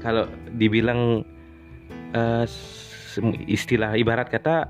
kalau 0.00 0.26
dibilang 0.56 1.22
uh, 2.16 2.44
istilah 3.46 3.94
ibarat 3.94 4.28
kata 4.32 4.66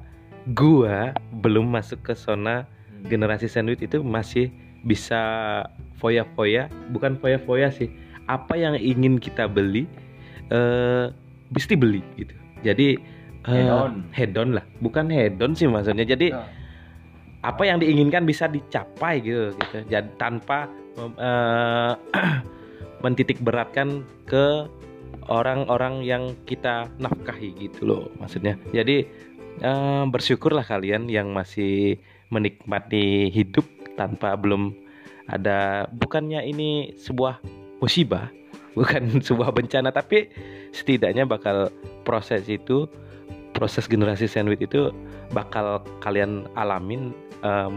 gua 0.52 1.16
belum 1.40 1.72
masuk 1.72 2.04
ke 2.04 2.12
zona 2.12 2.68
generasi 3.08 3.48
sandwich 3.48 3.80
itu 3.80 4.04
masih 4.04 4.52
bisa 4.84 5.20
foya-foya, 5.96 6.68
bukan 6.92 7.16
foya-foya 7.16 7.72
sih. 7.72 7.88
Apa 8.28 8.56
yang 8.56 8.76
ingin 8.76 9.16
kita 9.16 9.48
beli 9.48 9.88
uh, 10.52 11.08
mesti 11.52 11.74
beli 11.76 12.04
gitu. 12.20 12.36
Jadi 12.64 13.00
hedon 13.44 13.92
uh, 14.04 14.12
hedon 14.16 14.48
lah. 14.56 14.64
Bukan 14.80 15.08
hedon 15.12 15.52
sih 15.56 15.68
maksudnya. 15.68 16.04
Jadi 16.04 16.32
oh. 16.32 16.44
apa 17.44 17.62
yang 17.64 17.78
diinginkan 17.80 18.24
bisa 18.24 18.48
dicapai 18.48 19.20
gitu 19.20 19.52
gitu. 19.54 19.76
Jadi 19.88 20.08
tanpa 20.16 20.68
uh, 20.98 21.94
mentitik 23.04 23.40
beratkan 23.44 24.04
ke 24.24 24.68
orang-orang 25.28 26.04
yang 26.04 26.36
kita 26.44 26.88
nafkahi 27.00 27.52
gitu 27.56 27.84
loh 27.84 28.02
maksudnya. 28.20 28.56
Jadi 28.72 29.04
uh, 29.64 30.04
bersyukurlah 30.08 30.64
kalian 30.64 31.08
yang 31.08 31.32
masih 31.32 32.00
menikmati 32.32 33.30
hidup 33.30 33.64
tanpa 33.94 34.34
belum 34.34 34.74
ada 35.30 35.88
bukannya 35.88 36.44
ini 36.44 36.98
sebuah 36.98 37.40
musibah 37.80 38.28
bukan 38.78 39.22
sebuah 39.22 39.54
bencana 39.54 39.94
tapi 39.94 40.28
setidaknya 40.74 41.24
bakal 41.24 41.70
proses 42.02 42.44
itu 42.50 42.90
proses 43.54 43.86
generasi 43.86 44.26
sandwich 44.26 44.66
itu 44.66 44.90
bakal 45.30 45.80
kalian 46.02 46.44
alamin 46.58 47.14
uh, 47.46 47.70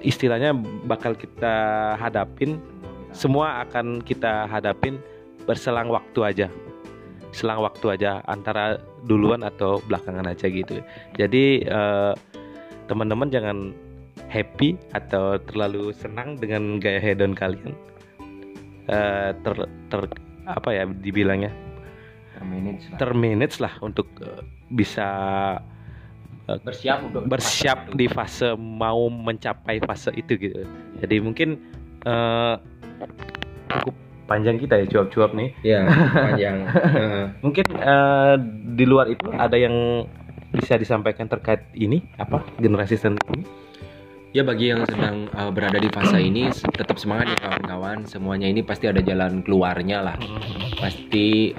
istilahnya 0.00 0.54
bakal 0.86 1.18
kita 1.18 1.94
hadapin 1.98 2.62
semua 3.10 3.66
akan 3.66 3.98
kita 4.06 4.46
hadapin 4.46 5.02
berselang 5.44 5.90
waktu 5.90 6.20
aja. 6.22 6.46
Selang 7.34 7.62
waktu 7.62 7.98
aja 7.98 8.22
antara 8.26 8.78
duluan 9.06 9.42
atau 9.42 9.82
belakangan 9.86 10.30
aja 10.30 10.46
gitu. 10.46 10.82
Jadi 11.18 11.66
uh, 11.66 12.14
teman-teman 12.86 13.30
jangan 13.30 13.74
happy 14.30 14.78
atau 14.94 15.38
terlalu 15.42 15.90
senang 15.94 16.38
dengan 16.38 16.78
gaya 16.78 17.02
hedon 17.02 17.34
kalian. 17.34 17.74
Uh, 18.90 19.30
ter, 19.46 19.54
ter 19.90 20.00
apa 20.50 20.70
ya 20.74 20.82
dibilangnya 20.82 21.54
termanage 22.40 22.84
lah, 22.88 22.98
termanage 22.98 23.56
lah 23.60 23.74
untuk 23.84 24.08
uh, 24.24 24.42
bisa 24.72 25.08
uh, 26.48 26.58
bersiap 26.64 26.98
untuk 27.04 27.28
bersiap 27.28 27.78
fase 27.92 27.96
di 28.00 28.06
fase 28.08 28.48
mau 28.56 29.12
mencapai 29.12 29.78
fase 29.84 30.10
itu 30.16 30.40
gitu. 30.40 30.64
Jadi 31.04 31.16
mungkin 31.20 31.60
uh, 32.08 32.56
cukup 33.68 33.94
panjang 34.24 34.56
kita 34.56 34.80
ya 34.80 34.86
cuap-cuap 34.88 35.36
nih. 35.36 35.50
Ya 35.60 35.84
panjang. 36.26 36.56
Mungkin 37.44 37.66
uh, 37.76 38.34
di 38.72 38.84
luar 38.88 39.12
itu 39.12 39.28
ada 39.36 39.60
yang 39.60 40.08
bisa 40.50 40.74
disampaikan 40.80 41.30
terkait 41.30 41.62
ini? 41.76 42.02
Apa? 42.18 42.42
Generasi 42.58 42.98
seni 42.98 43.20
ini? 43.34 43.44
Ya 44.30 44.46
bagi 44.46 44.70
yang 44.70 44.86
sedang 44.86 45.26
uh, 45.34 45.50
berada 45.50 45.82
di 45.82 45.90
fase 45.90 46.22
ini 46.30 46.50
tetap 46.74 46.98
semangat 47.02 47.34
ya 47.34 47.38
kawan-kawan. 47.42 48.06
Semuanya 48.06 48.46
ini 48.46 48.62
pasti 48.62 48.86
ada 48.86 49.02
jalan 49.02 49.42
keluarnya 49.42 50.06
lah. 50.06 50.16
Pasti 50.78 51.50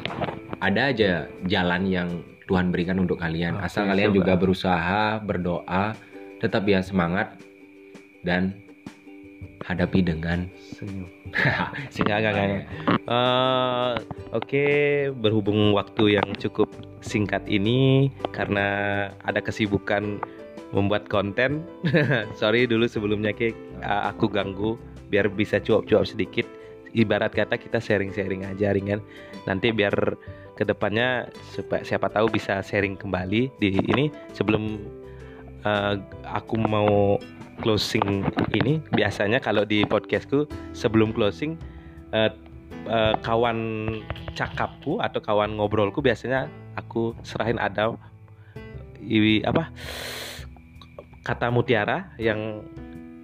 ada 0.62 0.94
aja 0.94 1.26
jalan 1.50 1.90
yang 1.90 2.10
Tuhan 2.46 2.70
berikan 2.70 3.02
untuk 3.02 3.18
kalian. 3.18 3.58
Asal 3.60 3.88
Oke, 3.88 3.98
kalian 3.98 4.12
juga 4.14 4.34
berusaha, 4.38 5.18
berdoa, 5.24 5.98
tetap 6.38 6.68
ya 6.70 6.86
semangat 6.86 7.34
dan 8.22 8.54
hadapi 9.66 10.02
dengan 10.06 10.50
senyum. 10.58 11.10
Enggak 11.32 12.18
enggak. 12.20 12.66
Uh, 13.06 13.94
Oke, 14.36 14.36
okay, 14.36 14.76
berhubung 15.14 15.74
waktu 15.74 16.18
yang 16.18 16.28
cukup 16.38 16.70
singkat 17.02 17.42
ini 17.50 18.10
karena 18.34 18.68
ada 19.26 19.42
kesibukan 19.42 20.22
membuat 20.74 21.08
konten. 21.08 21.66
Sorry 22.40 22.66
dulu 22.66 22.90
sebelumnya 22.90 23.32
ke 23.36 23.54
uh, 23.86 24.12
aku 24.12 24.28
ganggu 24.32 24.76
biar 25.14 25.30
bisa 25.30 25.62
cuap-cuap 25.62 26.08
sedikit. 26.08 26.48
Ibarat 26.92 27.32
kata 27.32 27.56
kita 27.56 27.80
sharing-sharing 27.80 28.44
aja 28.44 28.76
ringan. 28.76 29.00
Nanti 29.48 29.72
biar 29.72 29.96
ke 30.62 30.66
depannya 30.70 31.26
supaya 31.58 31.82
siapa 31.82 32.06
tahu 32.14 32.30
bisa 32.30 32.62
sharing 32.62 32.94
kembali 32.94 33.50
di 33.58 33.82
ini 33.82 34.14
sebelum 34.38 34.78
uh, 35.66 35.98
aku 36.30 36.62
mau 36.62 37.18
closing 37.66 38.22
ini 38.54 38.78
biasanya 38.94 39.42
kalau 39.42 39.66
di 39.66 39.82
podcastku 39.90 40.46
sebelum 40.78 41.10
closing 41.18 41.58
uh, 42.14 42.30
uh, 42.86 43.18
kawan 43.26 43.90
cakapku 44.38 45.02
atau 45.02 45.18
kawan 45.18 45.58
ngobrolku 45.58 45.98
biasanya 45.98 46.46
aku 46.78 47.18
serahin 47.26 47.58
ada 47.58 47.98
iwi 49.02 49.42
apa 49.42 49.74
kata 51.26 51.50
mutiara 51.50 52.14
yang 52.22 52.62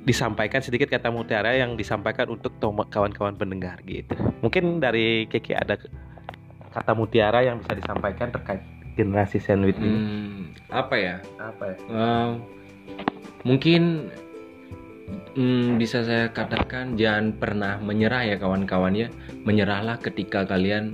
disampaikan 0.09 0.65
sedikit 0.65 0.89
kata 0.89 1.13
mutiara 1.13 1.53
yang 1.53 1.77
disampaikan 1.77 2.31
untuk 2.31 2.55
kawan-kawan 2.63 3.35
pendengar 3.35 3.75
gitu. 3.83 4.15
Mungkin 4.39 4.79
dari 4.79 5.27
Kiki 5.27 5.51
ada 5.51 5.75
kata 6.77 6.93
mutiara 6.93 7.41
yang 7.41 7.57
bisa 7.57 7.73
disampaikan 7.73 8.29
terkait 8.29 8.61
generasi 8.93 9.41
sandwich 9.41 9.77
ini. 9.81 9.97
Hmm, 9.97 10.41
apa 10.69 10.95
ya? 10.97 11.15
Apa 11.41 11.63
ya? 11.73 11.77
Uh, 11.89 12.31
mungkin 13.41 14.13
hmm, 15.33 15.81
bisa 15.81 16.05
saya 16.05 16.29
katakan 16.29 16.93
jangan 16.97 17.33
pernah 17.33 17.81
menyerah 17.81 18.29
ya 18.29 18.35
kawan-kawan 18.37 18.93
ya. 18.93 19.07
Menyerahlah 19.41 19.97
ketika 20.01 20.45
kalian 20.45 20.93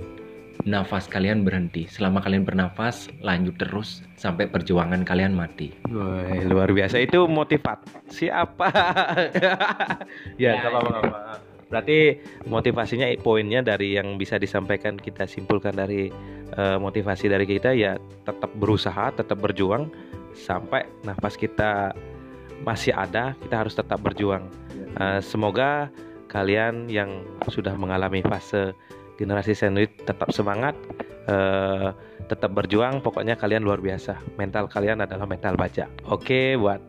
nafas 0.64 1.04
kalian 1.04 1.44
berhenti. 1.44 1.84
Selama 1.84 2.24
kalian 2.24 2.48
bernafas, 2.48 3.12
lanjut 3.20 3.56
terus 3.60 4.00
sampai 4.16 4.48
perjuangan 4.48 5.04
kalian 5.04 5.36
mati. 5.36 5.72
Woy, 5.92 6.48
luar 6.48 6.72
biasa 6.72 7.04
itu 7.04 7.28
motivat. 7.28 7.84
Siapa? 8.08 8.68
ya, 10.42 10.60
ya, 10.60 10.68
apa-apa. 10.72 11.53
Berarti 11.74 12.22
motivasinya 12.46 13.10
poinnya 13.18 13.58
dari 13.58 13.98
yang 13.98 14.14
bisa 14.14 14.38
disampaikan 14.38 14.94
kita 14.94 15.26
simpulkan 15.26 15.74
dari 15.74 16.06
uh, 16.54 16.78
motivasi 16.78 17.26
dari 17.26 17.42
kita 17.50 17.74
ya 17.74 17.98
tetap 18.22 18.54
berusaha, 18.54 19.10
tetap 19.10 19.42
berjuang 19.42 19.90
sampai 20.38 20.86
nafas 21.02 21.34
kita 21.34 21.90
masih 22.62 22.94
ada, 22.94 23.34
kita 23.42 23.66
harus 23.66 23.74
tetap 23.74 23.98
berjuang. 24.06 24.46
Uh, 24.94 25.18
semoga 25.18 25.90
kalian 26.30 26.86
yang 26.86 27.26
sudah 27.50 27.74
mengalami 27.74 28.22
fase 28.22 28.70
generasi 29.18 29.58
sandwich 29.58 29.90
tetap 30.06 30.30
semangat 30.30 30.78
uh, 31.26 31.90
tetap 32.30 32.54
berjuang 32.54 33.02
pokoknya 33.02 33.34
kalian 33.34 33.66
luar 33.66 33.82
biasa 33.82 34.18
mental 34.38 34.70
kalian 34.70 35.02
adalah 35.02 35.26
mental 35.26 35.54
baja 35.54 35.86
oke 36.10 36.58
buat 36.58 36.82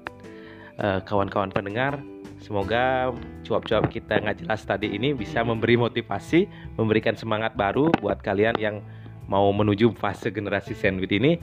kawan 0.76 1.04
kawan-kawan 1.08 1.52
pendengar 1.56 2.02
semoga 2.40 3.16
cuap-cuap 3.48 3.88
kita 3.90 4.22
nggak 4.22 4.46
jelas 4.46 4.62
tadi 4.68 4.92
ini 4.92 5.16
bisa 5.16 5.42
memberi 5.42 5.80
motivasi 5.80 6.48
memberikan 6.76 7.16
semangat 7.16 7.56
baru 7.56 7.90
buat 8.04 8.20
kalian 8.22 8.56
yang 8.60 8.84
mau 9.26 9.50
menuju 9.50 9.96
fase 9.98 10.30
generasi 10.30 10.78
sandwich 10.78 11.16
ini 11.16 11.40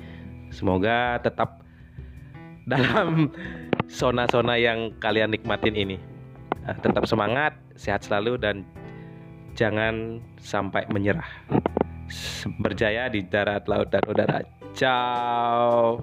semoga 0.52 1.18
tetap 1.24 1.64
dalam 2.72 3.32
zona-zona 3.90 4.54
yang 4.54 4.94
kalian 5.02 5.34
nikmatin 5.34 5.74
ini 5.74 5.98
uh, 6.68 6.76
tetap 6.78 7.08
semangat 7.10 7.58
sehat 7.74 8.06
selalu 8.06 8.38
dan 8.38 8.62
jangan 9.56 10.20
sampai 10.40 10.88
menyerah. 10.88 11.28
Berjaya 12.60 13.08
di 13.08 13.24
darat, 13.24 13.64
laut, 13.70 13.88
dan 13.88 14.04
udara. 14.08 14.44
Ciao. 14.76 16.00